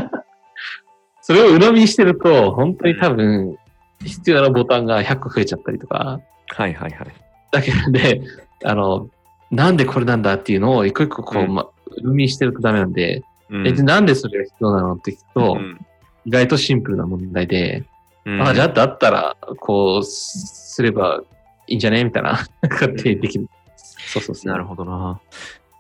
[1.21, 3.57] それを鵜呑みにしてると、本当に多分、
[4.05, 7.09] 必要なボタンが100個増えちゃったりとか、はいはいはい。
[7.51, 8.23] だけで、
[8.65, 9.09] あの、
[9.51, 15.79] なんでこれなんだっていうのを一個一個こう、うんま、鵜呑みにしてるとダメなんで、うんえ、でなんでそれが必要なのって聞くと、うん
[16.25, 17.85] 意外とシンプルな問題で、
[18.25, 21.23] うんあ、じゃあだったら、こう、すれば
[21.73, 22.05] いいんじゃね？
[22.05, 23.49] みたいな、勝手にできる。
[23.77, 24.53] そうそうそう。
[24.53, 25.21] なるほどな。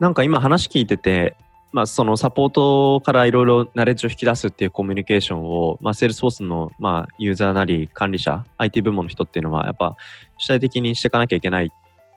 [0.00, 1.36] なんか今話聞いてて、
[1.70, 9.96] まあ、そのサポートからいろいろナレッジを引き出すっていうコミュニケーションを、まあ、セールスフォースの、まあ、ユーザーなり管理者、IT 部門の人っていうのは、やっぱ
[10.38, 11.70] 主体的にしていかなきゃいけない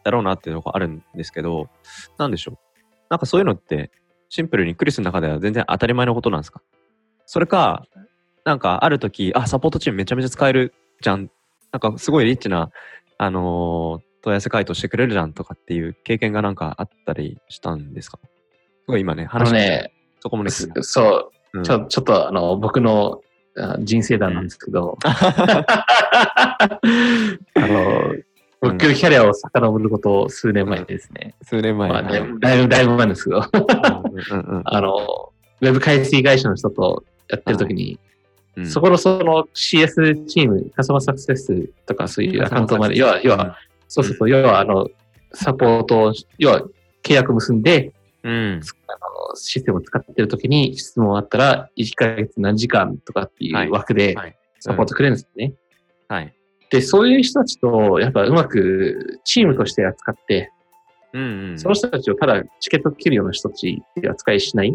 [0.05, 1.67] だろうなっていうのがあるんですけど、
[2.17, 2.57] なんでしょう？
[3.09, 3.91] なんかそういうのって、
[4.29, 6.61] シンプルにクリスの中では全然当たり前のことなんですか？
[7.25, 7.85] それか、
[8.45, 11.29] なんかある時、あ、サポートチームめちゃめちゃ使えるじゃん。
[11.71, 12.69] なんかすごいリッチな、
[13.17, 18.17] あのー問い合わせ回答してくれるじゃんとかっていう経験がなんかあったりしたんですか？
[18.23, 18.29] す
[18.87, 21.63] ごい今ね、話してね、そこもね、そそうう、ん。
[21.63, 23.21] ちょちょっとあの、僕の
[23.55, 26.67] あ人生談なんですけど、 あ
[27.55, 28.15] の、
[28.61, 31.35] 僕のキャリアを遡ること数年前ですね。
[31.43, 31.89] 数年前。
[31.89, 37.99] まあねうん、だいぶ、だいぶ前ですけど、あの、ウェブ開発会社の人とやってる時に、
[38.57, 44.87] うんそこのその CS チーム、カスタマーサクセスとかそういうアカウントまで、要は、要は、そうそうそう、要は、あの、
[45.33, 46.61] サポートを、要は、
[47.03, 48.61] 契約結んで、うん。
[48.87, 48.93] あ
[49.29, 55.53] のシステムを使ってる時に質問あったら、1ヶ月何時間とかっていはいう枠ではいサポートくれるんですよね。
[56.07, 56.33] はい。
[56.71, 60.51] で、そういう人たちと、やっぱうまくチームとして扱って、
[61.13, 61.59] うんうん。
[61.59, 64.69] その人たちをただチケット切るような人たちっていう扱いしない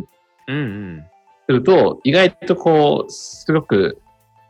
[0.47, 1.05] うんうん。
[1.51, 4.01] すると、意外とこう、すごく、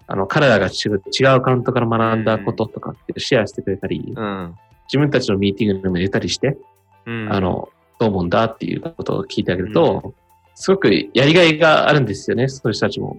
[0.06, 0.88] あの、彼らが違
[1.36, 4.54] うカウントから学んだこととかってシェアしてくれたり、うん。
[4.84, 6.58] 自分たちのミーティングにも入れたりして、
[7.06, 10.14] うんあ、の、どう思うんだっていうことを聞いてあげると、
[10.54, 13.18] すごくやりがいがあるんですよね、そういう人たちも。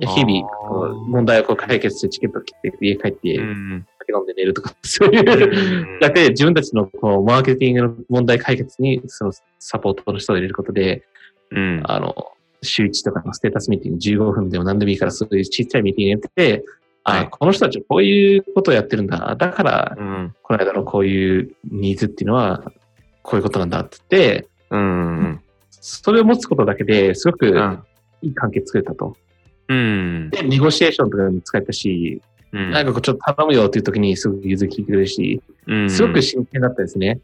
[0.00, 11.04] 日々こう、問題をこう解決してチケット切って家帰ってうん酒飲んで寝るとか、 そういうう、だけで自分たちのこうマーケティングの問題解決にそのサポートの人を入れることで、
[11.52, 11.82] うん。
[11.84, 12.14] あの、
[12.62, 16.64] 週1とかのステータスミーティング15分でも何でもいいから、そういうちっちゃいミーティングやってて、
[17.04, 19.34] はいあ、この人たちはこういうことをやってるんだ。
[19.36, 20.34] だから、うん。
[20.42, 22.62] この間のこういうニーズっていうのは、
[23.22, 25.40] こういうことなんだって言って、うん。
[25.70, 27.82] それを持つことだけですごくうん。
[28.22, 29.16] いい関係作れたと。
[29.68, 30.30] うん。
[30.30, 32.20] で、ネゴシエーションとかにも使えたし、
[32.52, 37.20] うんなんかこうちょっと頼むよっていう時にすごく融通聞いてくれるし、うんすごく真剣だったですね。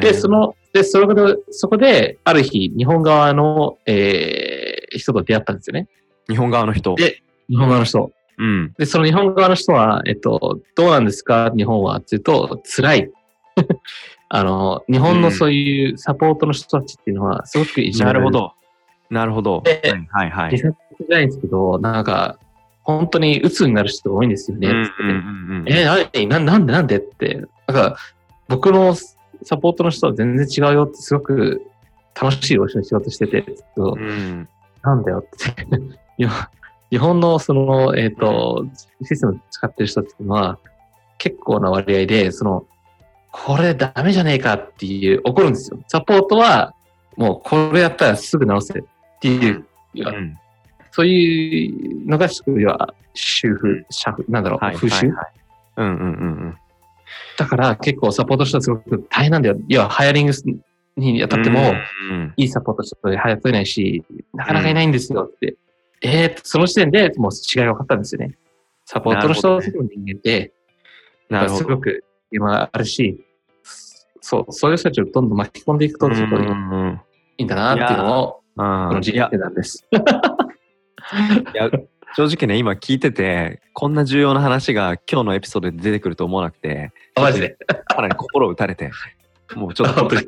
[0.00, 5.88] で、その、で、そこで、そこで、ある日、日本側の、えー、人と出会ったんですよね。
[6.28, 6.94] 日本側の人。
[6.94, 8.12] で日本側の人。
[8.38, 8.72] うん。
[8.78, 11.52] で、その日本側の人は、えっと、どうなんですか？
[11.56, 13.10] 日本はって言うと、辛い。
[14.32, 18.26] あの、日本のそういうサポートの人たちっていうのは、すごくいじめられる。
[18.26, 18.52] なるほど。
[19.10, 19.62] なるほど。
[19.64, 20.52] ではいはいはい。
[20.52, 22.38] 自殺じゃないんですけど、なんか、
[22.82, 24.68] 本当に鬱になる人が多いんですよね。
[25.66, 26.72] えなんで？
[26.72, 26.96] なんで？
[26.98, 27.42] って。
[27.66, 27.96] なんか、
[28.48, 28.94] 僕の
[29.42, 31.66] サポートの人は全然違うよって、すごく
[32.20, 33.44] 楽しいお仕事してて、
[33.76, 34.48] うん。
[34.82, 35.66] なんだよって。
[36.18, 36.50] いや
[36.90, 38.66] 日本のその、えっ、と、
[39.04, 40.58] システム使ってる人っていうのは、
[41.18, 42.66] 結構な割合で、その、
[43.30, 45.78] これダメじゃねえかっていう、怒るんですよ。
[45.86, 46.74] サポートは、
[47.16, 48.82] もうこれやったらすぐ直せっ
[49.20, 50.36] ていう、うん。
[50.90, 55.32] そういうのが、要は、主婦、社風、なんだろう、はい風習、はいはい。
[55.76, 56.58] うんうんうん
[57.36, 59.56] だから結構サポートしたらすごく大変なんだよ。
[59.68, 60.32] 要は、ハイアリング
[60.96, 61.72] にあたっても、
[62.10, 65.56] うんいいサポートしたら早くいないし、なかなかいないんですよって。
[66.02, 68.36] えー、その時点でもう違いが分かったんですよね。
[68.86, 70.52] サポートの人のなるほ人間って、
[71.28, 71.58] なるほど。
[71.58, 73.24] すごく今あるし、
[74.20, 77.00] そう、そういう人たちをどんどん巻き込んでいくと、すごいいうんうん
[77.38, 79.86] いんだなっていうのを、こうんの時いや期なんです。
[79.92, 81.70] いや
[82.16, 87.56] 正直ね、今聞いてて、こんな重要な話が今日のエピソードで出てくると思わなくて、あマジで？
[87.86, 88.90] かなり心を打たれて、
[89.54, 90.18] もうちょっと この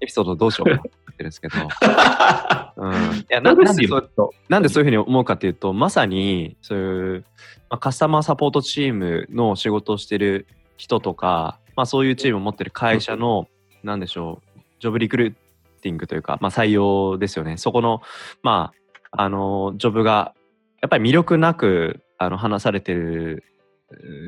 [0.00, 1.56] エピソードどうしようかなって思ってるんですけど、
[2.76, 4.10] うん、いやななんでそう
[4.48, 7.24] なんでそういうふうに思うかっていうと、まさにそういう、
[7.70, 13.48] まあ、カスタマーサポートチームの仕事をしてる人とか、まあ、そういうチームを持ってる会社の、
[13.82, 15.34] なんでしょう、ジョブリクルー
[15.80, 17.56] ティングというか、まあ、採用ですよね。
[17.56, 18.02] そこの、
[18.42, 18.72] ま
[19.10, 20.34] あ、あの、ジョブが、
[20.82, 23.44] やっぱり魅力なく、あの、話されてる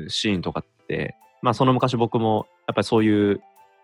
[0.07, 3.41] シーンとかって、まあ、その昔僕も、やっぱりそういう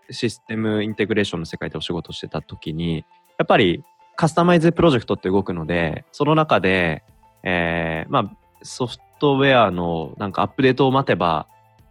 [0.10, 3.05] システムインテグレーションの世界でお仕事してた時に、
[3.38, 3.84] やっぱり
[4.15, 7.03] カスタマイズプロジェクトって動くので、その中で、
[7.43, 11.47] えーまあ、ソフトウェアのなんかアップデートを待てば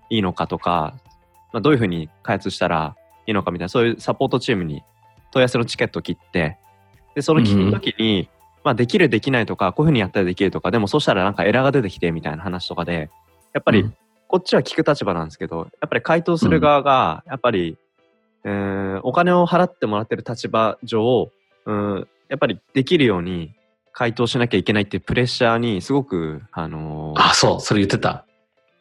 [0.09, 0.95] いいのかとか、
[1.53, 4.83] まあ、どういうふうに開発したらいいのかみたいな、そういうサポートチームに
[5.31, 6.59] 問い合わせのチケットを切って、
[7.15, 8.29] で、その聞くときに、
[8.63, 13.11] まあ、できるできないとか、こういうふうにやったらできるとか、でもそうしたらなんかエラーが出てきてみたいな話とかで、
[13.53, 13.97] やっぱりうん。
[14.29, 17.77] こっちは聞く立場なんですけど、やっぱり回答する側が、やっぱり、
[18.45, 21.31] えーお金を払ってもらってる立場上、
[21.67, 23.55] うん、やっぱりできるように
[23.93, 28.27] 回答しなきゃいけないっていうプレッシャーにすごく、あのーあ、そう、それ言ってた。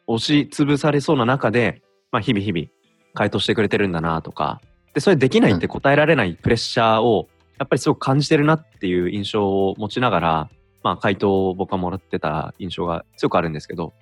[0.06, 2.66] 押しつぶされそうな中で、まあ、日々日々
[3.14, 4.60] 回答してくれてるんだなとか、
[4.94, 7.28] で、それできないって答えられないプレッシャーを、
[7.60, 10.50] やっぱりすごく感じてるなっていう印象を持ちながら、
[10.82, 13.92] まあ、回答を僕はもらってた印象が強くあるんですけど、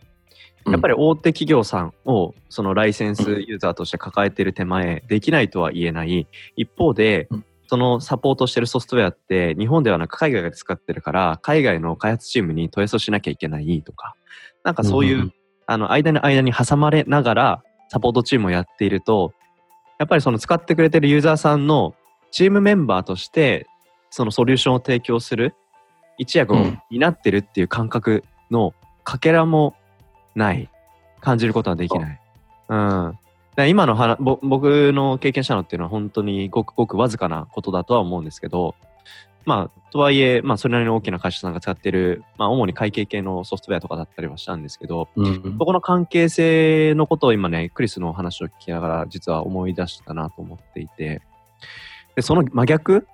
[0.67, 6.29] やっぱり大手企業さんをそのライセンスユーザーとして抱えてる手前、できないとは言えない。
[6.55, 14.15] 一方でうん、そのサポートしてるソフトウェアって日本ではなく海外で使ってるから、海外の開発チームに問い合わせをしなきゃいけないとか、
[14.63, 15.35] なんかそういう、うん。
[15.67, 19.33] あの、間に間に挟まれながらサポートチームをやっていると、
[19.99, 21.97] やっぱりその使ってくれてるユーザーさんの
[22.31, 23.67] チームメンバーとして、
[24.11, 25.55] そのソリューションを提供する
[26.17, 29.75] 一役をうん担ってるっていう感覚のかけらも
[30.35, 30.71] ない。
[31.21, 32.21] 感じることはできない。
[32.69, 33.19] うん。
[33.69, 38.77] 今の話ぼ僕の経験したのっていうのは本当にごくごくわずかなことだとは思うんですけど、
[39.47, 51.23] まあ、とはいえ、まあ、それなりの大きな会社さんが使ってる、まあ、主に会計系のソフトウェアとかだったりはしたんですけど、うんそこの関係性のことを今ね、クリスの話を聞きながら実は思い出したなと思っていて、
[52.19, 53.07] で、その真逆？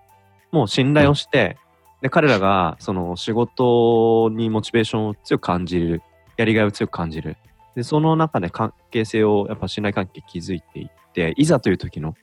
[0.51, 1.59] もう信頼をして、
[2.01, 6.01] で、彼らがその仕事にモチベーションを強く感じる、
[6.39, 7.37] やりがいを強く感じる。
[7.77, 12.15] で、その中で関係性をやっぱ信頼関係築いていって、いざという時の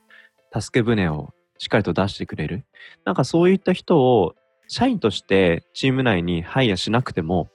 [0.60, 2.66] 助け舟をしっかりと出してくれる。
[3.06, 4.34] なんかそういった人を
[4.68, 7.50] 社員としてチーム内にハイアしなくても、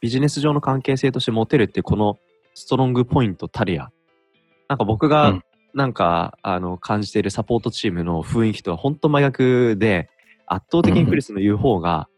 [0.00, 2.18] ビジネス上の関係性として持てるってこの
[2.54, 3.92] ストロングポイントたるや。
[4.68, 5.40] なんか僕が
[5.76, 10.08] なんか、あの、感じているサポートチームの雰囲気とは本当真逆で、
[10.46, 12.08] 圧倒的にクリスの言う方が、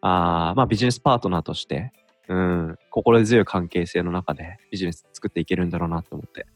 [0.00, 1.92] あまあビジネスパートナーとして、
[2.28, 6.46] うん、心強い関係性の中でビジネス作っていけるんだろうなと思って。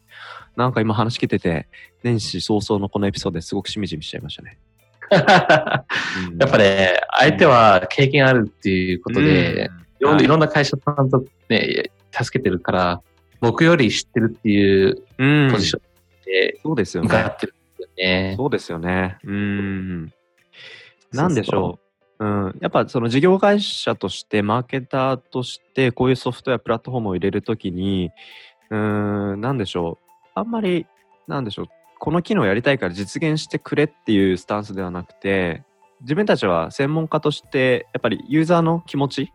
[0.56, 1.68] なんか今話聞いてて、
[2.02, 4.58] 年始早々のこのエピソードですごくしみじみしちゃいましたね。
[5.10, 13.02] やっぱね、相手は経験あるっていうことで、いろんな、いろんな会社さんとね、助けてるから、
[13.40, 14.96] 僕より知ってるっていう
[15.52, 15.89] ポジション
[16.30, 17.08] で、そうですよね。
[17.08, 18.34] 向かってるんですよね。
[18.36, 19.18] そうですよね。
[19.24, 20.12] うん。
[21.12, 21.78] なんでしょ
[22.18, 22.24] う。
[22.24, 28.10] うん、やっぱその事業会社としてマーケターとしてこういうソフトウェアプラットフォームを入れるときに
[28.70, 30.30] うん、なんでしょう。
[30.34, 30.86] あんまり、
[31.26, 31.66] なんでしょう。
[31.98, 35.64] この機能やりたいから実現してくれっていうスタンスではなくて、
[36.02, 39.32] 自分たちは専門家として、やっぱりユーザーの気持ち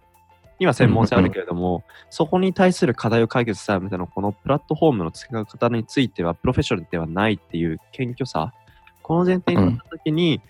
[0.59, 8.53] には専門性あるけれども、そこに対する課題を解決したみたいな、このプラットフォームの使い方については、プロフェッショナルではないっていう謙虚さ、
[9.01, 10.41] この前提になった時に、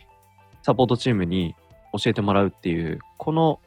[0.61, 1.55] サポートチームに
[1.93, 3.59] 教えてもらうっていう、この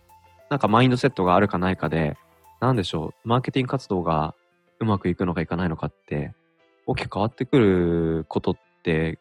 [0.51, 2.17] なんかマインドセットがあるかないかで、
[2.61, 4.35] なんでしょう、マーケティング活動が
[4.81, 6.35] うまくいくのかいかないのかって、
[6.87, 9.19] 大きく変わってくることって、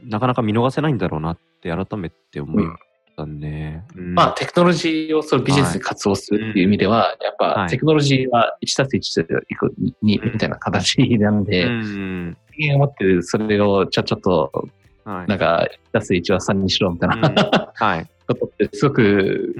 [0.00, 2.89] なかなか見逃せないんだろうなって改めて思います。
[3.20, 3.84] したね。
[3.96, 14.68] うん、まあ、テクノロジーをそのビジネスで活用するっていう意味では、はい、やっぱ、テクノロジーは1たす1でいく2みたいな形なんで、人間が持ってるそれをちょちょっと、
[15.04, 19.54] なんか、1たす1は3にしろみたいな、はい、ことってすごく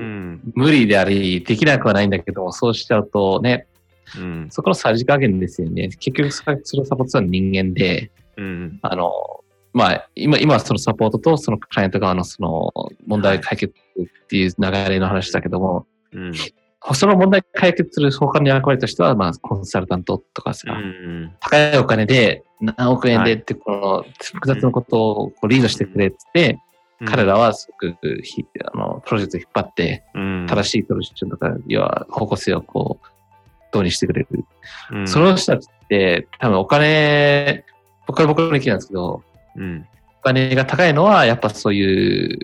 [0.55, 3.67] 無理であり、できなくはないんだけどそそうしちゃうとね、
[4.19, 5.89] うん、そこのさじ加減ですよね。
[5.89, 9.13] 結局、そのサポートする人間で、うん、あの、
[9.73, 12.73] まあ、今、今そのサポートとそのクライアント側のその
[13.07, 16.33] 問題解決っていう流れの話だけども、うん、
[16.95, 26.59] その問題解決する他の役割としては、まあ、コンサルタントとかさ、うん、高いお金で何億円でってこの複雑なことをこうリードしてくれって、
[27.01, 27.97] うん、彼らはすごく
[28.65, 33.07] あのプロジェクト引っ張って、正しいプロジェクトとか、要は方向性をこう、
[33.79, 34.45] うにしてくれる。
[34.91, 37.65] うん、その人たちって多分お金、
[38.07, 39.23] 僕は僕の意見なんですけど、
[39.57, 39.87] うん、
[40.21, 42.39] お金が高いのはやっぱそういう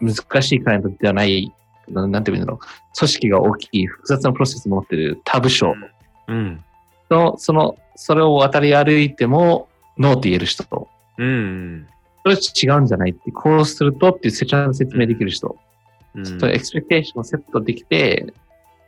[0.00, 1.52] 難しいクライアントではない、
[1.88, 5.74] なんていうんだろう、組織が大きい複雑なプロセスを持ってる他部署。
[7.10, 10.64] の、その、それを渡り歩いてもノーって言える人。
[10.64, 11.86] と、うん、
[12.24, 15.56] それ違うんじゃないって、こうするとっていうちゃんと説明できる人、
[16.14, 18.32] うん、そエクスペクテーションをセットできて、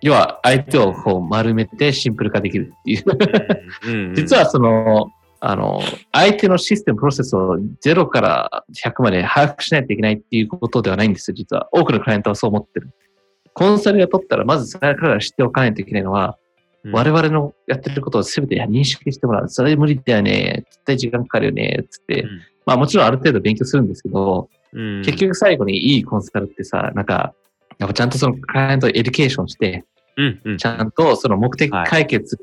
[0.01, 4.15] 要は相手をこう丸めてシンプル化できるっていう。
[4.15, 5.81] 実はその、あの、
[6.13, 11.69] 相手のシステム、プロセスを0から100まで把握しないといけないっていうことではないんですよ、実は。
[11.73, 12.91] 多くのクライアントはそう思ってる。
[13.55, 16.37] コンサルが取ったら、まずそれから知っておかないといけないのは、
[16.85, 19.49] うん、我々のやってることを全て認識してもらう。
[19.49, 20.65] それ無理だよね。
[20.71, 21.85] 絶対時間かかるよね。
[21.91, 22.23] つって。
[22.23, 27.35] うん、まあもちろんある程度勉強するんですけど、うん、結局最後にいいコンサルってさ、なんか、
[27.79, 29.85] やっぱちゃんとそのクライアントをエデュケーションして、
[30.17, 32.39] うんうん、ちゃんとその目的解決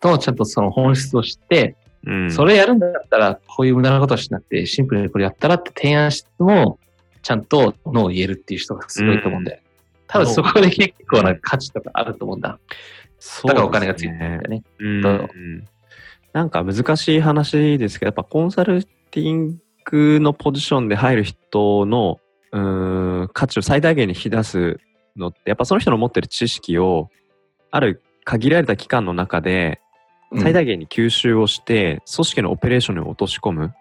[0.00, 6.78] とちゃんとその本質を知って、はい、それやるんだったら、こういう無駄なことをしなくて、シンプルにこれやったらって提案しても、
[7.22, 9.58] ちゃんと NO を言えるっていう人がすごいと思うんで、うん、
[10.08, 12.58] 多分そこで結構な価値とかあると思うんだ。
[13.18, 14.62] そう、ね、だからお金がついてるんだよね。
[14.78, 15.64] うん、
[16.32, 22.18] なんか難しい話ですけど、やっぱコンサルティングのポジションで入る人の
[22.50, 22.58] う
[23.24, 24.80] ん価値を最大限に引き出す
[25.16, 27.08] のって、やっぱその人の持ってる知識を、
[27.70, 29.80] ある限られた期間の中で、
[30.38, 33.74] 最大限に吸収をして、組織のオペレーションに落とし込む。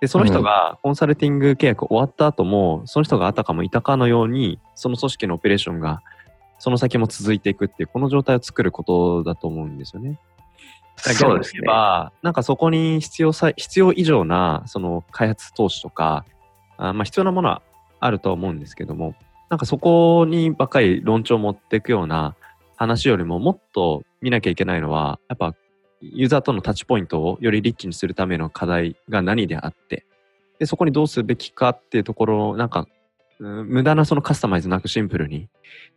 [0.00, 6.02] で、その人がコンサルティング契約終わった後も、その人があたかもいたかのように、その組織のオペレーションが、
[6.58, 10.18] その先も続いていくっていう、この状態を作ることだと思うんですよね。
[10.96, 11.62] そうですね。
[11.66, 16.24] なんかそこに必要さ、必要以上な、その開発投資とか、
[16.76, 17.62] あまあ必要なものは
[18.00, 19.14] あるとは思うんですけども、
[19.50, 22.34] なんかそこにばっかり論調を持っていくような
[22.76, 25.54] 話よりももっと見なきゃいけないのは、やっぱ
[26.02, 30.04] ユーザーとのタッチポイントをよりリッチにするための課題が何であって、
[30.58, 32.86] でそこにどうすべきかっていうところを、なんか、
[33.38, 35.48] 無駄なそのカスタマイズなくシンプルに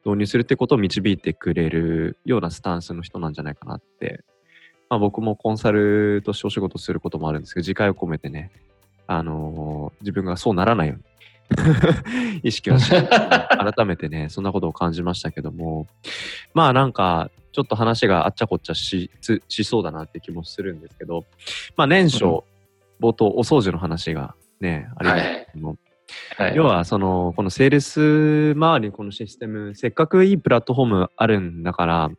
[0.03, 4.23] 導入するってことを導いてくれるようなスタンスの人なんじゃないかなって、
[4.89, 8.51] まあ、僕もコンサルとしてお仕事することもあるんですけど、次回を込めてね、
[9.07, 11.03] あのー、自分がそうならないように
[12.43, 15.87] 意識はし改めてね、そんなことを感じましたけども、
[16.53, 19.09] まあなんか、ちょっと話があっちゃこっちゃし
[19.47, 21.25] しそうだなって気もするんですけど、
[21.77, 22.41] まあ年初、うん、
[22.99, 25.77] 冒頭お掃除の話がね、ありましたけども、
[26.37, 26.47] はい。
[26.47, 32.09] はい、要はその、このセールス周りこのシステム、せっかくいいプラットフォームあるんだから、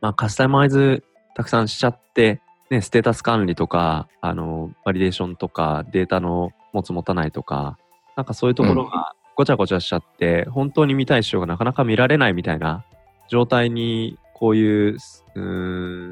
[0.00, 1.04] まあカスタマイズ
[1.34, 7.78] たくさんしちゃって、ね、ステータス管理とか、あの、バリデーションとか、データの持つ持たないとか、
[8.18, 12.84] なんかそういうところがごちゃごちゃしちゃって、本当に見たい仕様がなかなか見られないみたいな
[13.28, 14.96] 状態に、こういう、
[15.36, 15.40] うー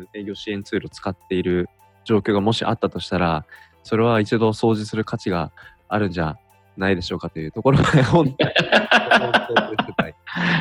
[0.03, 1.69] ん、営業支援ツールを使っている
[2.05, 3.45] 状況がもしあったとしたら、
[3.83, 5.51] それは一度掃除する価値が
[5.89, 6.39] あるんじゃ
[6.77, 8.47] ないでしょうかというところが、 本当
[10.07, 10.15] に、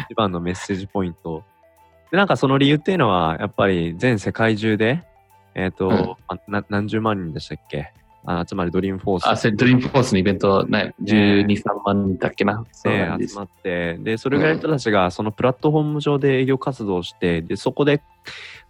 [0.10, 1.44] 一番のメッセージポイント。
[2.10, 5.04] で、なんかその理由っていうのは、やっぱり全世界中で、
[5.54, 6.64] えっ、と、うん。
[6.70, 7.94] 何十万人でしたっけ？
[8.28, 12.66] あつまりドリームフォースあ、それドリームフォースのイベント、ね、12、3万人だっけな？
[12.72, 13.44] そうなんですね集ま。
[13.44, 18.02] って、で、それぐらいの人たちがそのプラットフォーム上で営業活動をして、で、そこで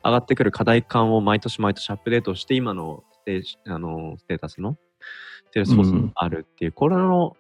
[0.04, 4.78] 上がってくる課題感を毎年毎年アップデートして、今のステージあのステータスの？
[5.54, 7.38] セールスフォースにあるっていう、これの、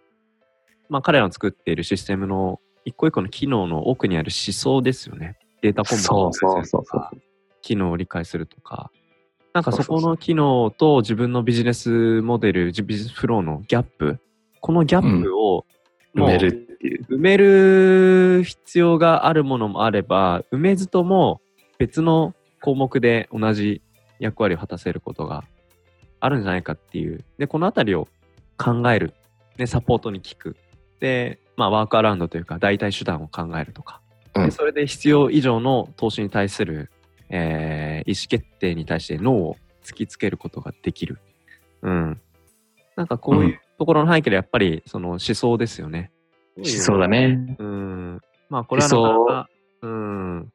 [0.87, 5.37] まあ、彼らの作っているシステムの一個一個の機能の奥にある思想ですよね。
[5.61, 7.09] データコンボをそうそうそう
[7.61, 8.89] 機能を理解するとか。
[9.55, 14.19] なんかそこの機能と自分のビジネスモデル、ビジネスフローのギャップ、
[14.59, 15.65] このギャップを
[16.13, 17.05] もう埋めるっていう。
[17.05, 21.39] 埋める必要があるものもあれば、埋めずとも
[21.77, 23.81] 別の項目で同じ
[24.19, 25.45] 役割を果たせることが
[26.19, 27.23] あるんじゃないかっていう。
[27.37, 28.09] で、このあたりを
[28.57, 29.13] 考える。
[29.55, 30.57] で、サポートに聞く。
[30.99, 34.01] で、まあ、ワークアラウンドというか、代替手段を考えるとか。
[34.35, 36.91] うんでそれで必要以上の投資に対する、
[37.29, 41.19] えー意思決定に対してノーを突きつけることができる。
[41.81, 42.21] うん。
[42.95, 46.11] なんかこういうところの背景でやっぱりその思想ですよね。
[46.57, 47.55] 思想だね。
[47.59, 48.21] うん。
[48.49, 49.49] まあ、これはなかなか、
[49.81, 50.53] うん。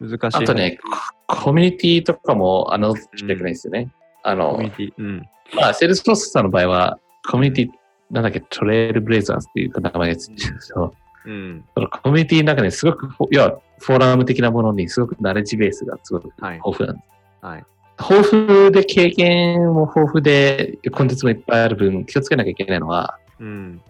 [0.00, 0.36] 難しい。
[0.36, 0.78] あとね、
[1.26, 3.92] コミュニティとかも、あの、しなきゃいけないんですよね。
[4.22, 5.02] あのコミュ、ニティ。
[5.02, 5.22] うん。
[5.54, 6.98] まあ、セールスフォースさんの場合は、
[7.30, 7.68] コミュニティ、
[8.10, 10.30] なんだっけ、トレイルブレイザーズっていう名前です
[10.74, 10.92] よ。
[11.24, 11.64] うん。
[11.74, 17.44] そのコミュニティの中にすごくフォ、いや、フォーラム的なものにすごくナレッジベースがすごくはい豊富なんです。
[17.44, 17.64] はい。
[18.00, 23.82] 豊富で経験も豊富でコンテンツもいっぱいある分気をつけなきゃいけないのは、うん。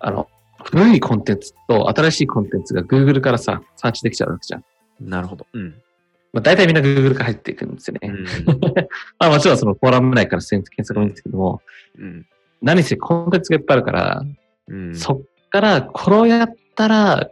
[0.00, 0.28] あの、
[0.62, 4.64] 古いコンテンツと新しいコンテンツが Google からさ、サーチできちゃうわけじゃん。
[5.00, 5.46] なるほど。
[5.52, 5.74] うん。
[6.32, 8.08] まあ、大体みんな Google から入っていくんですよね。
[8.08, 8.24] うん。
[9.18, 11.62] まあもちろんそのフォーラム内から検索もいいんですけども、
[11.98, 12.26] うん。
[12.60, 14.22] 何せコンテンツがいっぱいあるから、
[14.68, 14.94] うん。
[14.94, 17.30] そっからこれをやったら、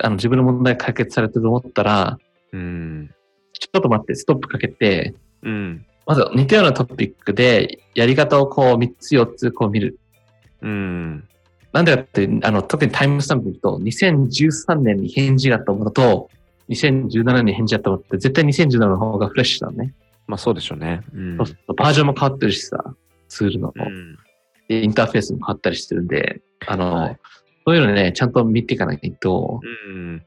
[0.00, 2.18] あの自分の問題解決されてると思ったら、
[2.52, 3.10] うん。
[3.52, 5.86] ちょっと待って、ストップかけて、うん。
[6.06, 9.98] まず似たようなトピックで、やり方をこう3つ4つこう見る。
[10.62, 11.28] うん。
[11.72, 16.30] なんでかって、あの、特にタイムスタンプ見ると、2013年に返事があったものと、
[16.68, 19.94] 2017年に返事があったものって、絶対2017の方がフレッシュだね。
[20.26, 21.02] まあそうでしょうね。
[21.14, 21.36] うん。
[21.38, 22.94] そうするとバージョンも変わってるしさ、
[23.28, 24.16] ツールの、うん。
[24.68, 27.18] でインターフェースも変わったりしてるんで、あの、はい
[27.66, 30.22] そういうのね、ちゃんと見ていかないと、うん。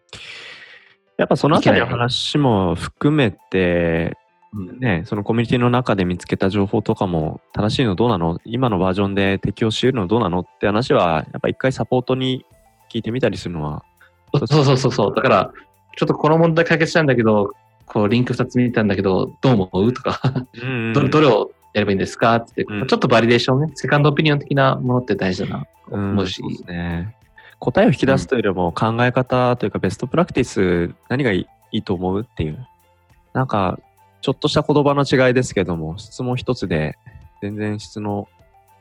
[1.18, 4.18] やっぱそのあたりの話も含めて、
[4.54, 4.80] うん。
[4.80, 8.40] ね、そのコミュニティの中で見つけた情報とかも正しいのどうなの？
[8.46, 12.46] 今のバージョンで適用し得るのどうなのって話は、やっぱ一回サポートに
[12.92, 13.84] 聞いてみたりするのは、
[14.48, 15.16] そうそうそうそう。
[15.16, 15.52] だから、
[15.96, 17.54] ちょっとこの問題解決したんだけど、
[17.86, 19.94] こう、リンク2つ見たんだけど、どう思う？
[19.94, 20.20] とか、
[20.62, 22.36] うんどどれをやればいいんですか？
[22.36, 22.88] って、うん。
[22.88, 25.66] ちょっとバリデーションね、セカンドオピニオン的なものって大事だな。
[25.90, 26.42] うんもし。
[26.42, 27.17] そうですね。
[27.60, 32.68] 答えを引き出すというよりも考え方というかベストプラクティス何がいいと思うっていう。
[33.34, 33.80] なんか、
[34.22, 36.98] ちょっとした言葉の違いですけども、質問一つで
[37.42, 38.28] 全然質の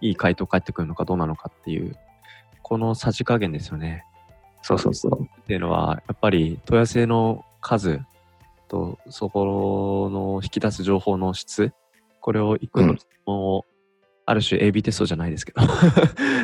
[0.00, 1.96] いい回答返ってくるのかどうなのかっていう、
[2.62, 4.04] このさじ加減ですよね。
[4.62, 5.22] そうそうそう。
[5.22, 8.00] っていうのは、やっぱり問い合わせの数
[8.68, 11.72] と、そこの引き出す情報の質、
[12.20, 13.64] これを一個の質問を、
[14.28, 15.92] ある種 AB テストじゃないですけど、 こういう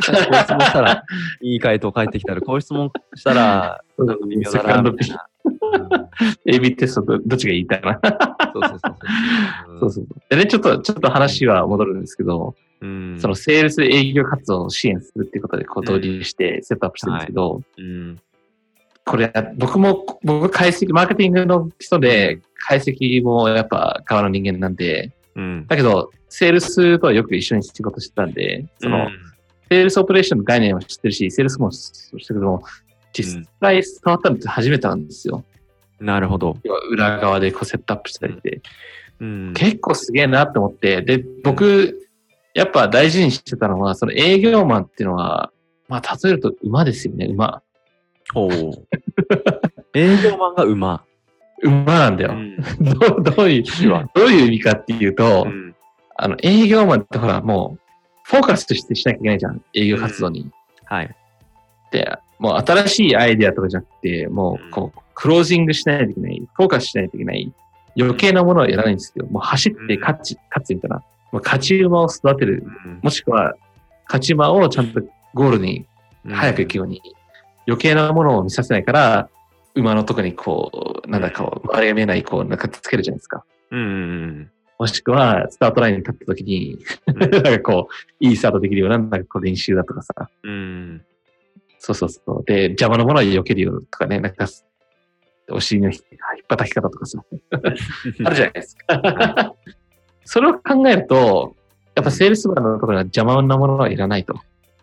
[0.03, 1.05] 質問したら、
[1.43, 5.26] いい回答返ってきたら、こういう質問したら、なんか微妙だな、みたいな。
[5.26, 5.33] うん
[6.47, 7.66] AB テストとどっちがいい？
[7.66, 7.99] かな。
[8.53, 8.97] そうそうそう
[9.74, 9.78] そう。
[9.80, 10.07] そうそう。
[10.30, 13.16] でね、ちょっと、ちょっと話は戻るんですけど、うん。
[13.18, 18.18] そのセールス営業活動を支援するっていうことで、こう導入してセットアップしてるんですけど、うん。
[19.05, 25.66] これ、僕も、僕、解析、マーケティングの人で、解析もやっぱ側の人間なんで、うん。
[25.66, 29.09] だけど、セールスとはよく一緒に仕事してたんで、その、
[29.68, 32.62] セールスオペレーションの概念は知ってるし、セールスも知ってるけども、
[33.12, 35.45] 実際触ったのって初めてなんですよ。
[35.47, 35.53] うん
[36.03, 36.57] なるほど。
[36.91, 38.61] 裏側でこうセットアップしたりして、
[39.20, 39.55] うん。
[39.55, 42.09] 結構すげえなって思って、で、僕、
[42.55, 45.53] やっぱ大事にしてたのは、その営業マンっていうのは、
[45.89, 47.62] まあ、例えると馬ですよね、馬。
[48.35, 48.51] おう
[49.95, 51.05] 営業マンが馬。
[51.62, 52.32] 馬なんだよ。
[52.32, 55.72] うん どうどういう、はどういう意味かっていうと、うん
[56.16, 57.80] あの、営業マンってほら、もう、
[58.22, 60.50] フォーカスとしてしなきゃいけないじゃん、営業活動に。
[60.84, 61.16] はい。
[61.90, 67.52] で、もう新しいアイデアとかじゃなくて、もう、こう、クロージングしないといけない、フォーカスしないといけない。
[67.98, 69.26] 余計なものはいらないんですよ。
[69.26, 70.96] もう走って勝ち、勝つみたいな。
[71.32, 72.64] もう勝ち馬を育てる。
[73.02, 73.54] もしくは、
[74.06, 75.00] 勝ち馬をちゃんと
[75.34, 75.86] ゴールに
[76.28, 77.02] 早く行くように、
[77.66, 79.28] 余計なものを見させないから、
[79.74, 83.44] 馬のとこにこう、なんだか、周りが見えない、こう、なんかつけるじゃないですか。
[83.70, 90.12] うんうんもしくは、スタートラインに立った時に、 なんかこう、いいスタートできるような、なんかこう練習だとかさ。
[90.42, 90.50] うん。
[90.50, 91.02] うん。
[91.78, 92.44] そうそうそう。
[92.44, 94.46] で、邪魔なものは避けるよとかね、なんか、
[95.52, 96.02] お尻の引っ
[96.48, 97.22] 叩き方とかさ。
[97.54, 97.76] ある
[98.16, 99.54] じゃないですか。
[100.24, 101.54] それを考えると、
[101.94, 104.34] やっぱセールスマンのところには邪魔なものはいらないと。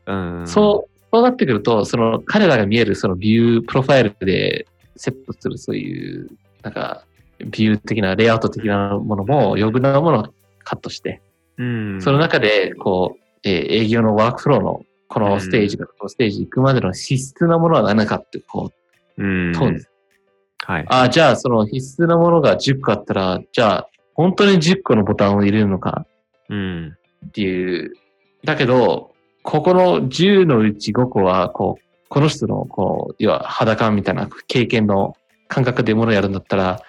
[0.05, 0.47] うん。
[0.47, 4.67] そう、そうなってくると、その彼らが見えるそのビュー、プロファイルで
[4.99, 6.29] セットするそういう、
[6.61, 7.05] なんか、
[7.39, 10.23] ビュー的な、レイアウト的なものも余分なものを
[10.63, 11.21] カットして、
[11.57, 12.01] うん。
[12.01, 18.71] その中で、こう、えー営業のワークフローのこのステージからこのステージ行くまでの必須なものは何かって、こ
[19.17, 19.51] う、うん。
[19.53, 19.89] 問うんです。
[20.65, 20.85] はい。
[20.89, 26.05] ああ、じゃあその必須なものが10個あったら、じゃあ本当に10個のボタンを入れるのか
[26.49, 26.97] うん。
[27.27, 27.93] っていう。
[28.43, 35.15] だけど、ここの10のうち5個は、こう、この人の、こう、要は裸みたいな経験の
[35.47, 36.81] 感覚でものをやるんだったら、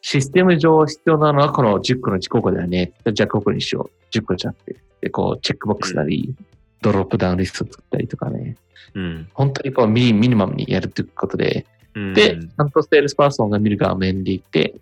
[0.00, 2.92] システム上必要なのはこの10個のうち5個だよね。
[3.12, 4.16] じゃあ5個にしよう。
[4.16, 4.76] 10個じゃなくて。
[5.02, 6.34] で、こう、チェックボックスなり、
[6.80, 8.56] ドロップダウンリスト作ったりとかね。
[8.94, 9.28] うん。
[9.34, 14.74] 本当にこうミニミニマムにやるということで、うんで、ちゃんとセールスパーソンが見る画面でいて、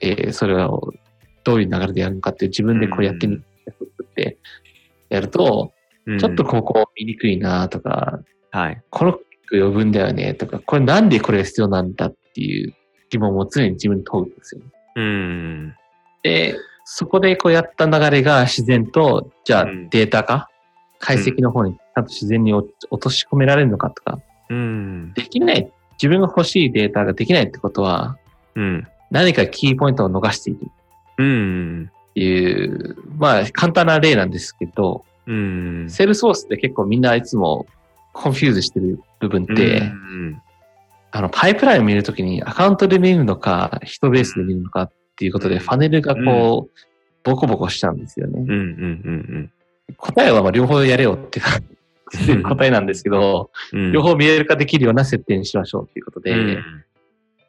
[0.00, 0.92] えーそれを
[1.44, 4.38] どういう流れでやるのかっていう自分でこうやってみて、作って
[5.08, 8.82] やると、うんちょっとここ見にくいなとか、はい。
[8.90, 12.74] このクリック余分だよねとか、これなんでこれが必要なんだっていう
[13.10, 14.62] 疑問を常に自分に問うんですよ。
[14.96, 15.74] うん。
[16.22, 20.48] で、そこでこうやった流れが自然と、じゃあうんデータ化、
[20.98, 24.18] 解析の方にちゃんと自然に落落とし込められるのかとか、
[24.48, 25.12] うん。
[25.14, 28.16] できない、自分が欲しいデータができないってことは、
[28.54, 28.86] うん。
[29.10, 30.60] 何かキーポイントを逃している
[31.18, 31.90] うん。
[32.10, 35.86] っていう、まあ簡単な例なんですけど、うん。
[35.88, 37.66] セールスフォースって結構みんないつも
[38.18, 40.42] confuse してる部分って、うん
[41.10, 46.78] あの、パイプラインを見るときにアカウントで見るのか、人ベースで見るのかっていうことで、うんファネルがこう、
[47.22, 48.40] ボコボコしちゃうんですよね。
[48.40, 48.50] うん。
[48.50, 49.52] うん。
[49.96, 51.42] 答えはまあ両方やれよってい
[52.32, 53.92] う答えなんですけど、うん。
[53.92, 56.58] 両方見える化できるような設定にしましょうっていうことで、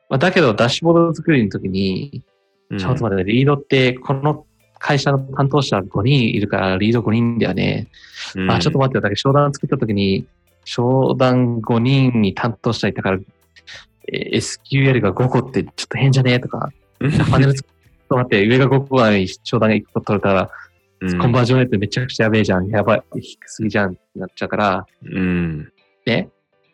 [0.10, 2.24] まあ、だけどダッシュボード作りの時に、
[2.70, 2.78] うん。
[2.78, 4.46] ちょっと待って、リードってこの
[4.80, 7.88] 会社の担当者5人いるからリード5人だよね。
[8.36, 9.02] うんあ、ちょっと待ってよ。
[9.02, 10.26] だけど商談作った時に、
[10.72, 13.20] 商談5人に担当者いたから、
[14.12, 16.34] えー SQL が5個ってちょっと変じゃね？
[16.34, 20.50] えとか、うんパネル作っちょっと待って、上が5個なのに商談が1個取れたら、
[21.02, 22.68] うんコンバージョンレートめちゃくちゃやべえじゃん。
[22.68, 23.04] やばい。
[23.22, 25.72] 低すぎじゃんってなっちゃうから、うん。
[26.06, 26.30] ね。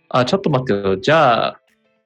[0.09, 0.97] あ、ちょっと待ってよ。
[0.97, 1.61] じゃあ、っ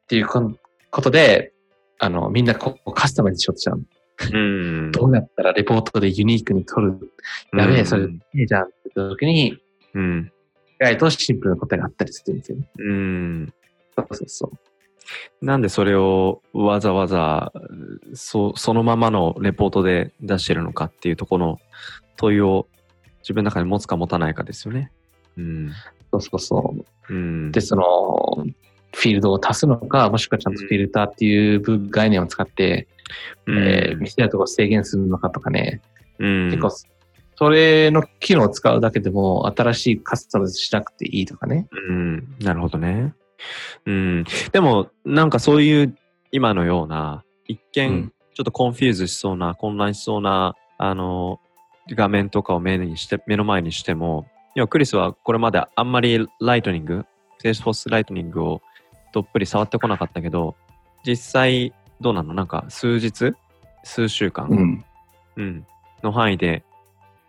[0.08, 0.56] ていうこん
[0.92, 1.54] ことで、
[2.00, 3.84] あの、みんなこうカスタマイズしようとしちゃう。
[4.34, 4.38] う
[4.88, 4.92] ん。
[4.92, 7.12] どうやったらレポートでユニークに取る？
[7.54, 9.58] やべえ、それ、うんいいじゃんって時に、
[9.94, 10.32] うん。
[10.82, 12.70] 意外とシンプルな答えがあったりするんですよね。
[12.78, 13.54] うん。
[13.96, 14.52] そうそうそ
[15.42, 15.46] う。
[15.46, 17.52] なんでそれをわざわざ
[18.14, 21.60] そそのままのレポートで出してるのかっていうところの
[22.18, 22.68] 問いを
[23.22, 24.92] 自分の中に持つか持たないかですよね。
[25.38, 25.72] うん。
[26.12, 26.76] そうそうそ
[27.10, 27.14] う。
[27.14, 27.52] うん。
[27.52, 28.46] で、その、
[28.94, 32.88] フィールドを足すのか、もしくはちゃんとフィルターっていう部概念を使って、
[33.46, 35.82] うん、えー見せたいとこ制限するのかとかね。
[36.20, 36.70] うん、結構、
[37.40, 41.70] それの機能を使うだけでも、新しいカスタマイズしなくていいとかね。
[41.72, 43.14] うん、なるほどね。
[43.86, 44.26] うん。
[44.52, 45.96] でも、なんかそういう
[46.34, 51.40] 今のような、一う見んちょっと confuse しそうな、混乱しそうな、あの、
[51.92, 57.06] 画面とかを目にして、目の前にしても、いや、クリスはこれまであんまりライトニング、
[57.38, 58.62] セールスフォースライトニングを
[59.14, 60.58] どっぷり触ってこなかったけど、
[61.06, 62.34] 実際どうなの？
[62.34, 63.34] なんか数日？
[63.86, 64.86] 数週間、ん。
[65.38, 65.66] うん、
[66.04, 66.66] の範囲で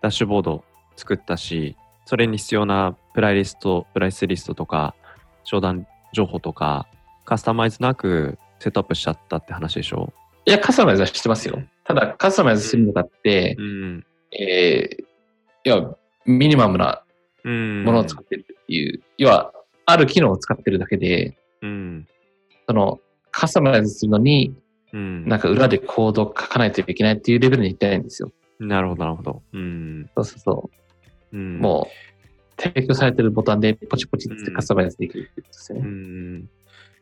[0.02, 0.64] ダッシュボード
[0.96, 1.76] 作ったし、
[2.06, 4.94] それに必要なプライリスト、プライスリストとか、
[5.44, 6.86] 商談情報とか、
[7.24, 10.12] カスタマイズなくセットアップしちゃったって話でしょ？
[10.46, 11.62] いや、カスタマイズはしてますよ。
[11.84, 14.06] ただ、カスタマイズするのかって、うん。
[14.32, 15.04] えー、い
[15.64, 15.94] や、
[16.24, 17.02] ミニマムな
[17.44, 17.84] うん。
[17.84, 19.52] ものを使ってるっていう、要は、
[19.86, 22.08] ある機能を使ってるだけで、うん。
[22.66, 24.54] その、カスタマイズするのに、
[24.92, 25.28] うん。
[25.28, 28.32] なんか裏でコードを書かないといけないっていうレベルに行ってないんですよ。
[28.60, 29.42] なるほど、なるほど。
[29.52, 30.10] うん。
[30.14, 30.70] そうそうそ
[31.32, 31.38] うう。
[31.38, 31.88] ん、も
[32.58, 35.80] う、提供されてるボタンでポチポチってカスタマイズできるってことですね。
[35.80, 36.48] ん。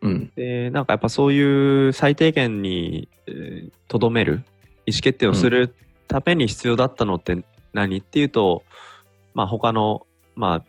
[0.02, 0.32] うん。
[0.36, 4.44] で、なんかやっぱそういう最低限にえーとど、める
[4.86, 5.74] 意思決定をする
[6.06, 8.62] ために必要だったのって何っていうと、
[9.34, 10.64] まあ他の、まあ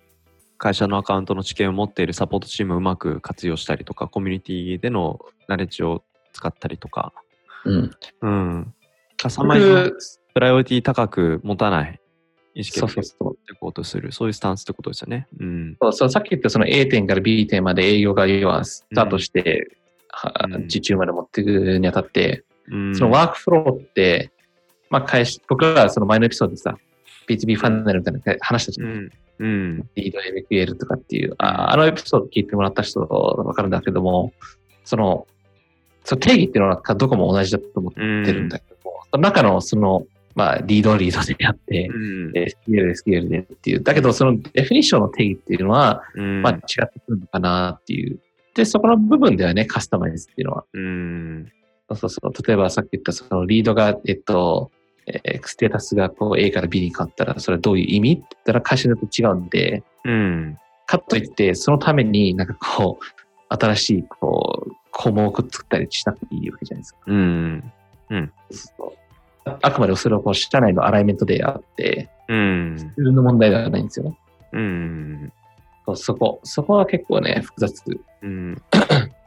[0.58, 7.14] 会社のアカウントの知見を持っているサポートチームをうまく活用したりとか、コミュニティでのナレッジを使ったりとか、
[7.64, 7.92] うん。
[8.22, 8.74] うん。
[9.16, 9.96] カスタマイズ
[10.34, 12.00] プライオリティ高く持たない
[12.56, 13.34] 意思決定をそうそうそう。
[13.36, 15.28] していこうとする、そういうスタンスってことですよね。
[15.40, 15.78] うん。
[15.82, 19.72] そうそうさっき言ったその A 点から B 点まで営業が要はスタートして、
[20.10, 24.32] はうん受注まで持っていくにあたって、うん、そのワークフローって、
[24.90, 26.78] まあ、会社、僕らはその前のエピソードでさ、
[27.28, 28.86] B2B ファンネルみたいなの話したじゃ。
[28.86, 29.12] うんん。
[29.40, 29.90] うん。
[29.96, 34.34] リード MQL とかっていう、ああのエピソード聞いてもらった人わかるんだけども、
[34.84, 35.28] その、
[36.04, 40.06] その定義っていうのはどこも同じだと思ってるんだけども、その中のその、
[40.40, 42.32] まあ、リードリードでやって、うん。
[42.32, 43.84] SQL、SQL でっていう。
[43.84, 48.22] だけど、そのデフィニッションの定義っていうのは、うんまあ、違ってくるのかなっていう。
[48.56, 50.64] で、そこの部分ではね、カスタマイズっていうのは。
[50.72, 51.52] うん。
[51.94, 52.48] そうそう。
[52.48, 54.72] 例えばさっき言ったそのリードが、えっと、
[55.08, 60.58] えーステータスがこう A から B に変わったら、それはどういう意味って言ったら会社によって違うんで、うん。
[60.86, 67.00] かといって、そのためになんかこう、新しいこう、項目を作ったりしなくていいわけじゃないですか。
[67.08, 67.72] うん。
[68.52, 68.99] そう
[69.62, 72.76] あくまでもそれはこう、社内のアライメントであって、うん。
[72.76, 74.20] 自分の問題ではないんですよね。
[74.54, 75.34] うん。
[75.96, 77.84] そこ、そこは結構ね、複雑。
[78.22, 78.62] うん。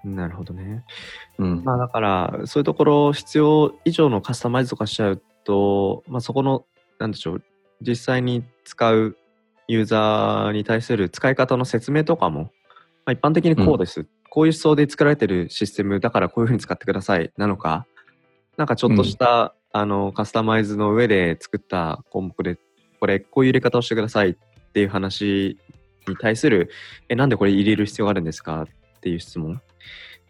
[0.05, 0.85] なるほどね。
[1.39, 1.65] うん。
[1.65, 6.65] まあだから、そういうところ必要以上のカスタマイズとかしちゃうと、まあそこの、
[6.99, 7.43] なんでしょう、
[7.81, 9.17] 実際に使う
[9.69, 12.49] ユーザーに対する使い方の説明とかも、ま
[13.07, 17.87] あ、一般的にこうです、こういう思想で作られてるシステムだからこういうふうに使ってくださいなのか、
[18.57, 22.59] なんかちょっとした、あのカスタマイズの上で作った項目で、
[23.01, 24.37] これこういう入れ方をしてくださいっ
[24.73, 25.59] ていう話
[26.07, 26.71] に対する、
[27.09, 29.61] え、なんでこれ入れる必要があるんですかっていう質問。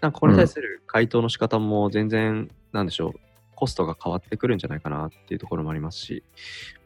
[0.00, 3.12] なんかこれに対する回答の仕方も全然、なんでしょう、
[3.54, 6.24] コストが変わってくるんじゃないかなっていうところもありますし、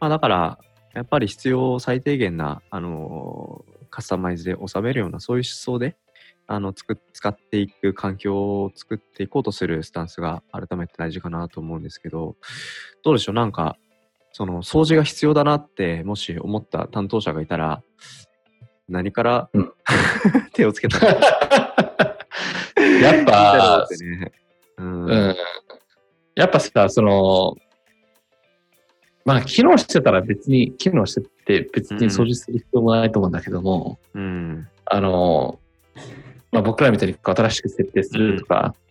[0.01, 0.59] まあだから、
[0.95, 5.97] やっぱり必要最低限な、あのカスタマイズで収めるような、そういう思想で、
[6.49, 12.37] あの、つく使っていく環境を作っていこうとするスタンスが改めて大事かなと思うんですけど、
[13.03, 13.77] どうでしょう、なんか、
[14.33, 17.83] その、掃除が必要だなって、もし思った担当者がいたら、
[18.89, 19.73] 何から、うん
[20.53, 20.99] 手をつけた？
[21.01, 21.09] ら
[23.01, 23.87] やっぱ。
[24.79, 25.35] うん。
[26.35, 27.57] やっぱさ、その、
[29.25, 31.29] まあ、機能してたら別に、機能して
[31.63, 34.69] て別に掃除する必要もないと思うんだけども、うん。
[34.85, 35.59] あの、
[36.53, 38.87] まあ、僕らみたいに新しく設定するとか、うん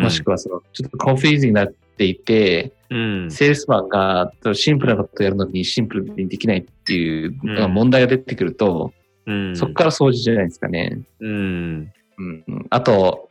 [0.00, 2.96] もしくはその、ちょっと confuse になっていて、う
[3.26, 3.30] ん。
[3.30, 7.36] セールスマンがシンプルなことをやるのにシンプルにできないっていう
[7.68, 8.92] 問題が出てくると、
[9.26, 9.56] うん。
[9.56, 11.00] そこから掃除じゃないですかね。
[11.20, 11.92] うん。
[12.18, 13.28] うんうん、あと、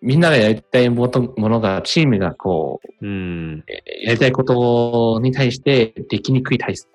[0.00, 3.64] みんながやりたいものが、チームがこう、うん。
[3.66, 6.86] えーやりたいことに対してできにくい体質。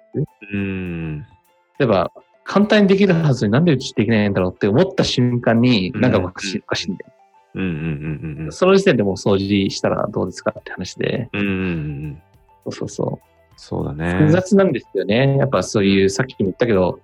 [0.54, 1.20] うん。
[1.78, 2.12] 例えば、
[2.44, 7.06] 簡単にできるはずになんでうちできないんだろうって思った瞬間に、うんなんかおかしい、おかしいんで。
[7.56, 7.64] うん。
[7.64, 8.46] うん。
[8.46, 8.52] うん。
[8.52, 11.30] その時点でもう掃除したらどうですかって話で。
[11.34, 11.42] うん。
[11.42, 12.22] うん。
[12.66, 13.34] そうそうそう。
[13.56, 14.14] そうだね。
[14.16, 15.38] 複雑なんですよね。
[15.38, 17.00] やっぱそういう、さっきも言ったけど、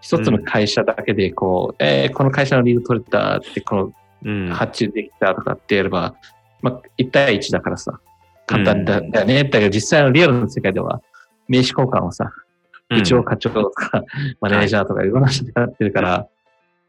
[0.00, 3.92] 一つの会社だけで、こう、えーこの会社のリード取れたって、この
[4.24, 4.48] うん。
[4.50, 6.14] 発注できたとかってやれば、
[6.60, 8.00] まあ、1対1だからさ、
[8.46, 9.44] 簡単だ,、うんだよね。
[9.44, 11.00] だけど実際のリアルの世界では、
[11.48, 12.30] 名刺交換をさ、
[12.92, 14.04] うん部長、課長とか、
[14.40, 16.28] マネージャーとかいろんな人でやってるから、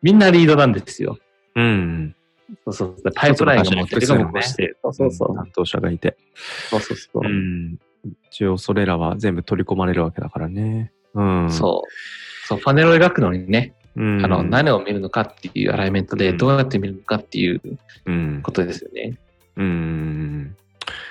[0.01, 1.17] みんなリードなんですよ。
[1.55, 2.15] うん。
[2.65, 3.13] そうそうそう。
[3.15, 5.35] パイプラインがもう一つの会社に複数のねデコボコして、そうそうそう。
[5.35, 6.17] 担当者がいて。
[6.69, 7.21] そうそうそう。
[7.23, 7.79] うん。
[8.29, 10.91] 一応、それらは全部取り込まれるわけだからね。
[11.13, 11.51] うん。
[11.51, 12.47] そう。
[12.47, 14.25] そう、パネルを描くのにね、うん。
[14.25, 17.61] あの、何を見るのかっていうアライメントで、うんどうやって見るのかっていう
[18.05, 18.41] うん。
[18.43, 19.17] ことですよね。
[19.55, 20.55] うん。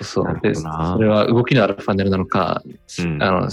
[0.02, 0.36] そうなる。
[0.38, 2.62] ほで、それは動きのあるパネルなのか、
[3.00, 3.48] うんあの、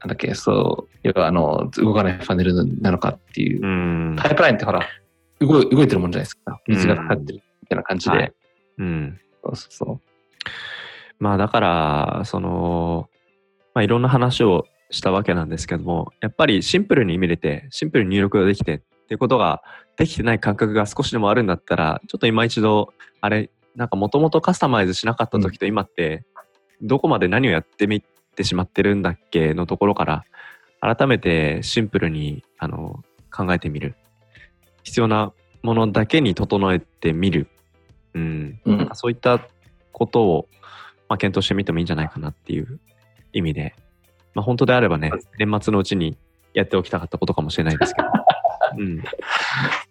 [0.00, 3.66] なんだっけ、そう、要はあの、動かないパネルなのかっていうう。
[4.12, 4.16] ん。
[4.16, 4.86] パイプラインってほら、
[5.40, 6.60] 動い動いてるもんじゃないですか。
[6.66, 8.16] うん水がかかってるみたいな感じで。
[8.16, 8.32] はい
[8.78, 9.20] うん。
[9.44, 10.00] そうそうそう。
[11.18, 13.08] まあだから、その、
[13.74, 18.78] まあいろんな話をしたわけなんですけども、やっぱりシンプルに見れて、シンプルに入力ができてっ
[19.08, 19.62] ていうことが
[19.96, 26.24] できてない感覚が少しでもあるんだったら、ちょっと今一度、あれ、なんかもともとカスタマイズしなかった時と今って、
[26.82, 28.02] どこまで何をやってみ
[28.38, 30.24] てしまってるんだっけのところから、
[30.80, 33.96] 改めてシンプルにあの考えてみる。
[34.84, 35.32] 必要な
[35.62, 37.48] ものだけに整えてみる。
[38.14, 38.60] うん。
[38.64, 39.40] うんなんかそういった
[39.92, 40.48] ことを、
[41.08, 42.80] まあ、検討してみてもいいんじゃないかなっていう
[43.32, 43.74] 意味で、
[44.34, 46.16] まあ、本当であればね、年末のうちに
[46.54, 48.08] やっておきたかったことかもしれないですけど。
[48.78, 49.02] うん。
[49.02, 49.12] そう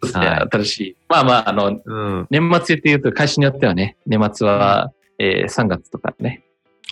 [0.04, 0.98] ですねはい新しい。
[1.10, 2.28] まあまあ、あの、うん。
[2.30, 6.44] 年末っていうと、会社によってはね、年末は、えー3月とかね。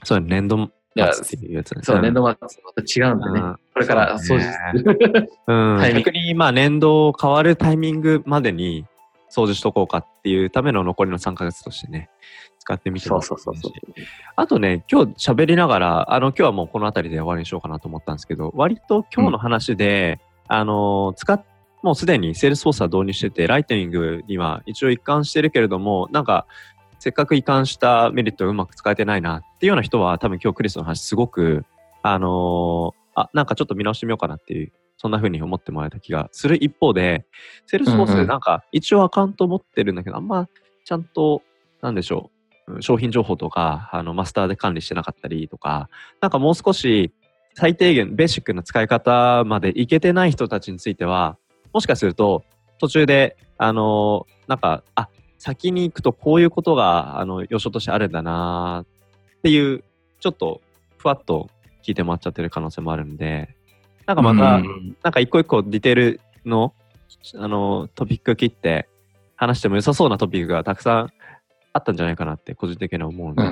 [0.03, 0.69] そうね、年度い
[0.99, 1.13] や。
[1.13, 3.45] そう、ん年度末また違うんでね。
[3.45, 5.29] うんこれから掃除する。
[5.47, 8.85] うん 逆にまあ年度変わるタイミングまでに
[9.29, 12.09] 掃除しとこうかっていうための残りの3ヶ月としてね、
[12.59, 13.71] 使ってみてそうそうそうそう。
[14.35, 21.43] あとね、今日喋りながら、あの、今日はもうこの辺りで終わりにしようかなと思ったんですけど、割と今日の話で、あの、使っ、
[21.83, 26.47] もうすでにセールスフォースは導入してて、ライトニングには一応移管してるけれども、なんか、
[27.05, 31.63] せっかく移管したメリットをうまく使えてないなっていうような人は、多分今日クリスの話すごく、
[32.01, 37.27] あのあ、なんかちょっと見直してみようかなっていう、そんな風に思ってもらえた気がする一方で、
[37.67, 40.49] セールスフォースでなんか一応アカウント持ってるんだけど、あんま
[40.83, 41.43] ちゃんと、
[41.83, 42.31] なんでしょ
[42.69, 45.89] う、商品情報とか、あの、マスターで管理してなかったりとか、
[46.21, 47.13] なんかもう少し
[47.53, 51.37] 最低限、ベーシックな使い方までいけてない人たちについては、
[51.71, 52.43] もしかすると、
[52.79, 55.07] 途中で、あの、なんか、あ、
[55.45, 59.83] 先に行くとこういうことが、あの、要所としてあるんだなっていう、
[60.19, 60.59] ちょっと、
[60.97, 61.51] ふわっと
[61.83, 63.55] 聞いてもらっちゃってる可能性もあるんで、
[64.07, 66.73] なんかまた、うんなんか一個一個ディテールの、
[67.35, 68.89] あの、トピック切って
[69.35, 71.09] 話しても良さそうなトピックがたくさん
[71.73, 73.43] あったんじゃないかなって個人的には思うんで。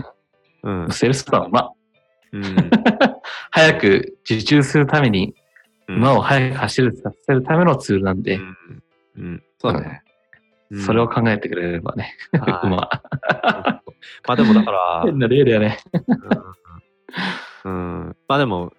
[0.63, 0.91] うん。
[0.91, 1.73] セールスプランは、まあ、
[2.31, 2.43] うん。
[3.51, 5.35] 早く受注するために、
[5.87, 8.83] うん馬を早く走るさせるためのツールなんで、うん。
[9.17, 9.43] うん。
[9.59, 10.02] そうだね。
[10.73, 10.81] うん。
[10.81, 12.67] それを考えてくれればね、はい。
[12.67, 12.89] 馬。
[14.27, 15.77] まあでもだから、変な例だよね。
[17.63, 18.03] うん。
[18.05, 18.15] うん。
[18.27, 18.73] まあでも、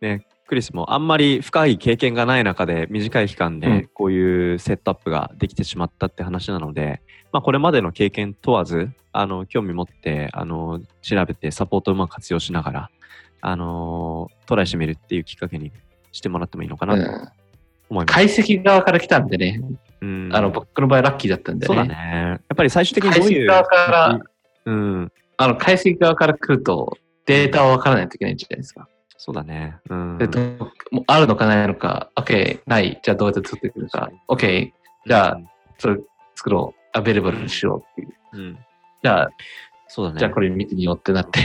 [0.00, 3.88] ね、クリスもあんまり深い経験がない中で短い期間でうん。
[3.92, 12.90] こういうセットアップができてしまったって話なので、まあこれまでの経験問わず、あの、興味持って、あの、調べてサポートをうまく活用しながら、
[13.40, 15.72] あの、トライしてみるっていうきっかけに
[16.12, 17.28] してもらってもいいのかなとうん。
[17.90, 18.14] 思います。
[18.14, 19.60] 解析側から来たんでね、
[20.02, 21.88] うんあの、僕の場合ラッキーだったんでそうだね。
[21.94, 21.96] ね。
[22.28, 23.46] やっぱり最終的にどういう。
[23.46, 24.20] 側から
[24.64, 25.12] うん。
[25.36, 28.88] あの、解析側から来ると、データを分からないといけないじゃないですか。
[29.16, 29.76] そうだね。
[29.88, 30.18] うん。
[30.90, 33.00] もうあるのかないのか、OK、ない。
[33.00, 34.10] じゃあどうやって作っていくのか。
[34.28, 34.72] OK、
[35.06, 35.40] じゃあ
[35.78, 36.00] それ
[36.34, 36.80] 作ろう。
[36.94, 38.08] アベレブルにしようっていう。
[38.32, 38.58] うん、うん。
[39.02, 39.30] じゃあ、
[39.86, 40.18] そうだね。
[40.18, 41.40] じゃあこれ見てみようってなって。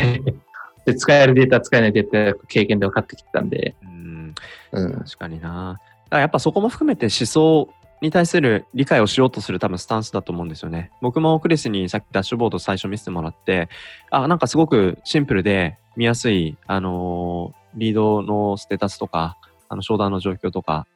[0.85, 3.75] で、使えるデータ、使えないデータ、経験で分かってきたんで。
[3.83, 4.35] うん。
[4.71, 4.93] うん。
[4.93, 5.79] 確かにな。
[6.09, 7.69] やっぱそこも含めて思想
[8.01, 10.91] に対する理解をしようとする多分スタンスだと思うんですよね。
[11.01, 13.69] 僕もクリスにさっきダッシュボード最初見せてもらって、
[14.11, 19.37] あ、なんかすごくシンプルで見やすい、あのーリードのステータスとか、
[19.69, 20.87] あの、商談の状況とか、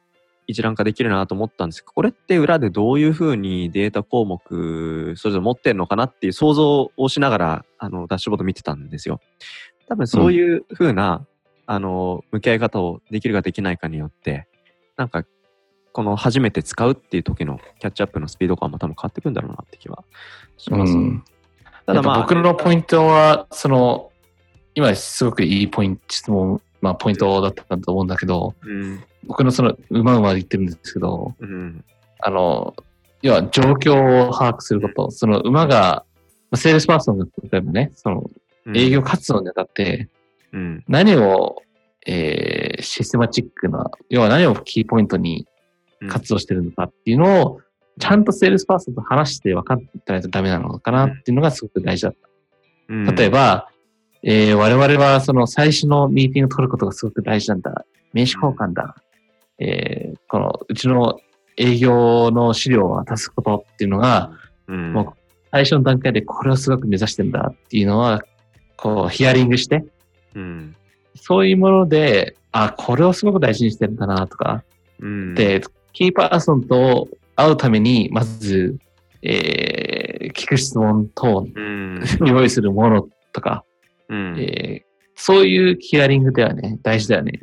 [0.48, 9.20] 一覧化できるなと思ったんですけど、これって裏でどういうふうにデータ項目、それぞれ持ってんのかなっていう想像をしながら、あの、ダッシュボード見てたんですよ。
[9.88, 11.24] 多分そういうふうな、
[11.66, 14.48] あの、向き合い方をできるかできないかによって、
[14.96, 15.24] なんか、
[15.92, 20.04] この初めて使うっていう時のキャッチアップのスピード感も多分変わってくるんだろうなって気は
[20.56, 20.92] します。
[20.92, 21.24] うん。
[21.86, 24.10] ただまあ、僕のポイントは、その、
[24.74, 31.84] 今すごくいいポイント、質問、まあポイントだったと思うんだけど、うん、僕のその、うまうま言ってるんですけど、うん、
[32.20, 32.74] あの、
[33.20, 36.04] 要は状況を把握すること、その馬が、
[36.50, 38.30] まあセールスパーソンが例えばね、その
[38.64, 38.76] うん。
[38.76, 40.08] 営業活動にあたって
[40.52, 41.62] うん、何を、
[42.06, 45.51] えーシステマチックな、要は何をキーポイントにうん
[46.08, 47.60] 活動してるのかっていうのを、
[47.98, 52.28] ちゃんとセールスパーソンと話して分かってないとダメなのかなっていうのがすごく大事だった。
[52.88, 53.68] うん例え、ば、
[54.22, 57.84] えー我々はその最初のミーティングを取ることがすごく大事なんだ。
[58.12, 58.96] 名刺交換だ。
[59.58, 61.20] えーこのうちの
[61.56, 64.32] 営業の資料を渡すことっていうのが、
[64.68, 68.22] うん、もう最初の段階でこれをすごく目指してんだっていうのは、
[68.76, 69.84] こうヒアリングして、
[70.34, 70.74] うん、
[71.14, 74.64] そういうもので、あ、これをすごく大事にしてるんだなとか、
[75.00, 75.62] うん、で、
[75.92, 78.78] キーパーソンと会うために、まず、
[79.22, 80.02] えー
[80.34, 83.64] 聞く質問等、うん、 用意するものとか、
[84.08, 87.38] うん、えーそういうヒアリングではね、大事だよね。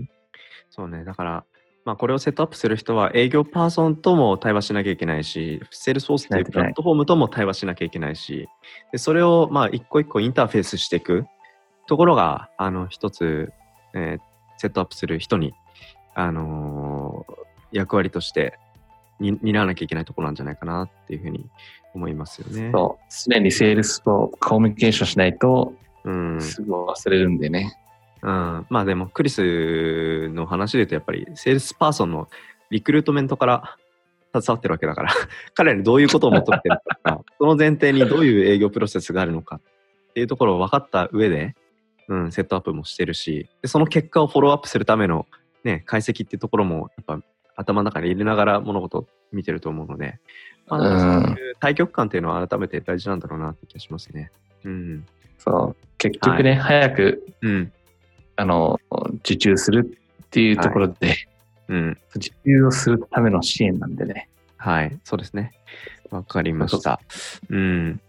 [0.70, 1.06] そうね。
[1.06, 1.45] だから、
[1.86, 8.50] まあ、これをセットアップする人は営業パーソンとも対話しなきゃいけないし、セールスフォースというプラットフォームとも対話しなきゃいけないし、
[8.91, 11.26] でそれをまあ一個一個インターフェースしていく。
[11.88, 13.52] ところが、あの、一つ、
[13.93, 15.54] えーセットアップする人に、
[16.16, 16.99] あのー
[17.72, 18.57] 役割として
[19.20, 21.45] に担わなきゃいけないところなんじゃないかなっていうふうに
[21.93, 22.72] 思いますよね。
[22.74, 23.13] そう。
[23.30, 26.41] 常にセールスとコミュニケーションしないと、うん。
[26.41, 27.80] すぐ忘れるんでね。
[28.22, 32.28] うん、まあでもクリスの話で言うとやっぱりセールスパーソンの
[32.70, 33.78] リクルートメントから
[34.34, 35.13] 携わってるわけだから
[35.55, 39.57] 彼らにどういうことを求めてるのか その前提にどういう営業プロセスがあるのか
[40.09, 41.55] っていうところを分かった上で、
[42.07, 45.26] うん、セットアップもしてるしでその結果をフォローアップするための、
[45.63, 47.24] ね、解析っていうところもやっぱ
[47.60, 50.20] 頭の中に入れながら物事を見てると思うので、
[50.68, 54.32] まあ、うんそういう大局観っていうのは改めて大事なんだろうなって気がしますね。
[54.64, 55.05] うん。
[55.38, 55.88] そう。
[55.97, 57.72] 結局ね、早く、うん。
[58.38, 58.80] あの、
[59.20, 61.16] 受注するっていうところで、
[61.68, 61.97] うん。
[62.16, 64.30] 受注をするための支援なんでね。
[64.57, 65.51] はい、そうですね。
[66.12, 66.99] わかりました。
[67.49, 68.01] うん。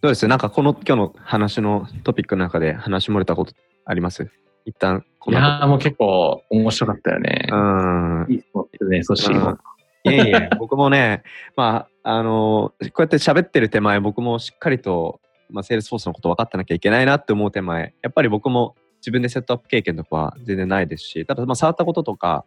[0.00, 0.26] どうです？
[0.26, 3.52] なんかこの今日の話のトピックの中で話漏れたこと
[3.84, 4.30] あります？
[4.64, 7.46] 一旦こいのやーもう結構面白かったよね。
[7.50, 8.26] うん。
[8.28, 8.44] いい
[8.84, 9.58] ですね、ソシーも。
[10.04, 11.22] いえいえ、 僕もね、
[11.56, 15.20] まあ、あの、こうやって喋ってる手前、僕もしっかりと、
[15.50, 22.44] まあ、セールスフォースのこと分かってなきゃいけないなって思う手前、やっぱり僕も自分でセットアップ経験とかは全然ないですし、ただ、まあ、触ったこととか、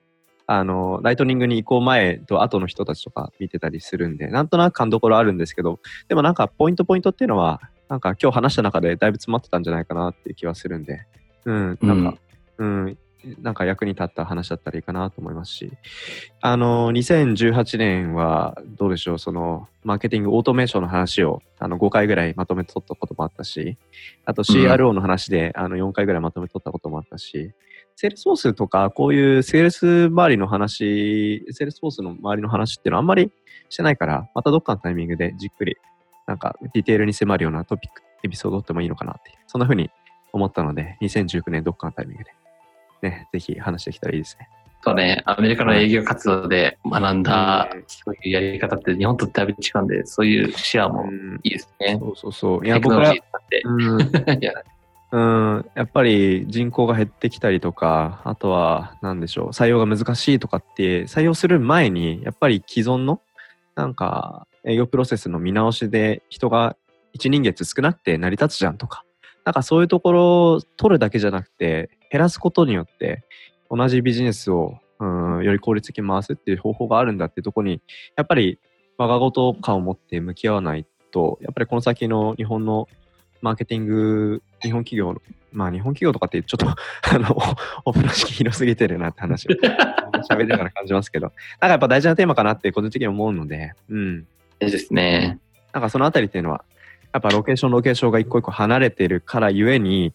[0.48, 11.06] あの、ライトニングに移行前と後の人たちとか見てたりするんで、なんとなく勘どころあるんですけど、でもなんか、ポイントポイントっていうのは、なんか今日話した中でだいぶ詰まってたんじゃないかなっていう気はするんで、
[11.46, 12.18] うん、なんか、
[12.58, 12.98] うん、
[13.42, 15.72] なんか役に立った話だったらいいかなと思いますし、
[16.42, 23.78] あの、2018年はどうでしょう、その、マーケティングオートメーションの話をあの5回ぐらいまとめて取ったこともあったし、
[24.26, 27.52] あと CRO の話で、あの4回ぐらいまとめて取ったこともあったし、
[27.96, 33.32] セールスフォースとか、こういうセールス周りの話、セールスフォースの周りの話っていうのはあんまり
[33.70, 35.78] してないから、またどっかのタイミングでじっくり、
[36.28, 39.90] なんかディテールに迫るようなトピック、エピソードってもいいのかなって、そんな風に
[40.34, 42.32] 思ったので、2019年どっかのタイミングで、
[43.02, 44.50] ね、ぜひ話してきたらいいですね。
[44.84, 51.98] そうね、アメリカの営業活動で学んだうん、そういうやり方って日本とだいぶ違うんで、そういう視野もうんいいですね。
[52.00, 52.66] そうそうそう。
[52.66, 53.62] いや、僕らジー使って。
[53.66, 63.22] うん、 うん、やっぱり人口が減ってきたりとか、あとは、なんでしょう、採用が難しいとかって、採用する前に、やっぱり既存の、
[63.74, 66.76] なんか、営業プロセスの見直しで人が
[67.14, 69.04] 一人月少なくて成り立つじゃんとか、
[69.46, 73.26] なんかそういうところを取るだけじゃなくて、減らすことによって、
[73.70, 75.06] 同じビジネスを、う
[75.42, 77.82] ん、より効率的に回すっていう方法があるんだっていうところに、
[78.16, 78.58] やっぱり
[78.98, 82.88] 我が事感を持って向き合わないと、やっぱりこの先の日本の
[83.42, 86.68] マーケティング、日本企業の、まあ日本企業とかってちょっと、
[87.14, 87.38] あの、
[87.84, 89.50] お風呂敷広すぎてるなって話を
[90.32, 94.26] 喋りながら感じますけど、なんかやっぱ大事なテーマかなって個人的に思うので、うん。
[94.62, 95.38] いいですね。
[95.74, 96.64] なんかそのあたりっていうのは、
[97.12, 100.14] やっぱロケーション、ロケーションが一個一個離れてるからゆえに、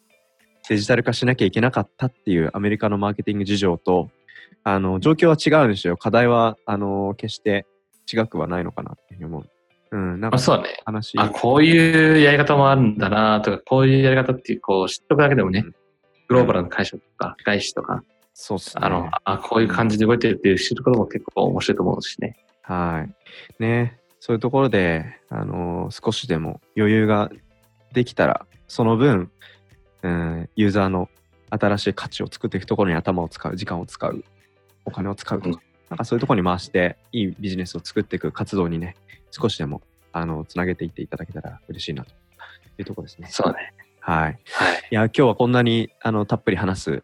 [0.70, 4.08] デジタル化しなきゃいけなかったっていうアメリカのマーケティング事情と、
[4.62, 5.96] あの、状況は違うんですよ。
[5.96, 7.66] 課題は、あの、決して
[8.10, 9.50] 違くはないのかなっていうふうに思う。
[9.90, 10.76] うん、なんあかそうね。
[10.84, 11.18] 話。
[11.18, 15.74] あ、こういうやり方もあるんだなとか、こういうやり方っていう、こう、知っとくだけでもね、うん
[16.28, 18.04] グローバルな会社とか、外資とか、
[18.34, 18.82] そうっすね。
[18.84, 22.36] あの、あ、こういう感じで動いてるっていう知ることも結構面白いと思うしね。
[22.62, 23.04] は
[23.58, 23.62] い。
[23.62, 27.32] ね、そういうところで、あのー少しでも余裕が
[27.92, 29.32] できたら、その分、
[30.03, 31.09] うん、ユーザーの
[31.51, 34.24] 新しい価値を作っていくところに頭を使う、時間を使う、
[34.84, 38.94] お金を使うとか、うんなんかそういうところに回して、いいビジネスを作っていく活動にね、
[39.32, 39.82] 少しでも、
[40.12, 42.12] あの、つなげていっていただけたら嬉しいなと
[42.78, 43.26] いうところですね。
[43.28, 43.74] そうね。
[43.98, 44.38] はい。
[44.53, 44.88] はい。
[44.90, 47.03] いや、今日はこんなにあのたっぷり話す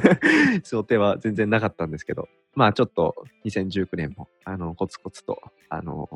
[0.62, 3.14] 想定は全然なかったんですけど、まあちょっと
[3.46, 6.08] 2019年もあのコツコツとあの、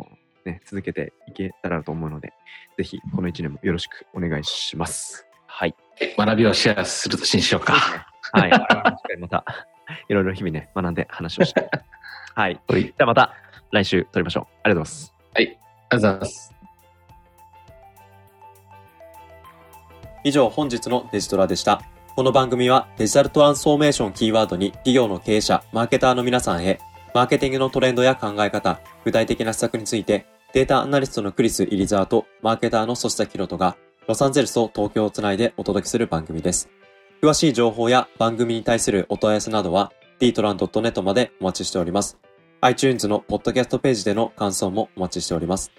[0.45, 2.33] ね、続けていけたらと思うので、
[2.77, 5.32] ぜひこの1年もよろしくお願いします。
[5.55, 5.75] はい。
[6.17, 7.75] 学びをシェアするとしにしようか。
[8.33, 8.51] はい。
[9.21, 9.45] また
[10.09, 11.69] いろいろ日々ね、学んで話をして。
[12.35, 12.59] はい。
[12.67, 12.85] はい。
[12.85, 13.35] じゃあまた
[13.71, 14.45] 来週撮りましょう。
[14.65, 15.15] ありがとうございます。
[15.35, 16.55] ありがとうございます。
[20.25, 21.83] 以上本日のデジトラでした。
[22.17, 26.81] この番組はデジタルトランスフォーメーションキーワードに企業の経営者、マーケターの皆さんへ、
[27.15, 33.77] マーケティングのトレンドや考え方、具体的な施策について、データアナリストのクリス・イリザーとマーケターのソシタキロトが、
[34.09, 36.69] ロサンゼルスと東京をつないでお届けする番組です。
[37.23, 42.19] 詳しい情報や番組に対するお問い合わせなどは、dtran.net までお待ちしております。
[42.63, 45.73] iTunes のポッドキャストページでの感想もお待ちしております。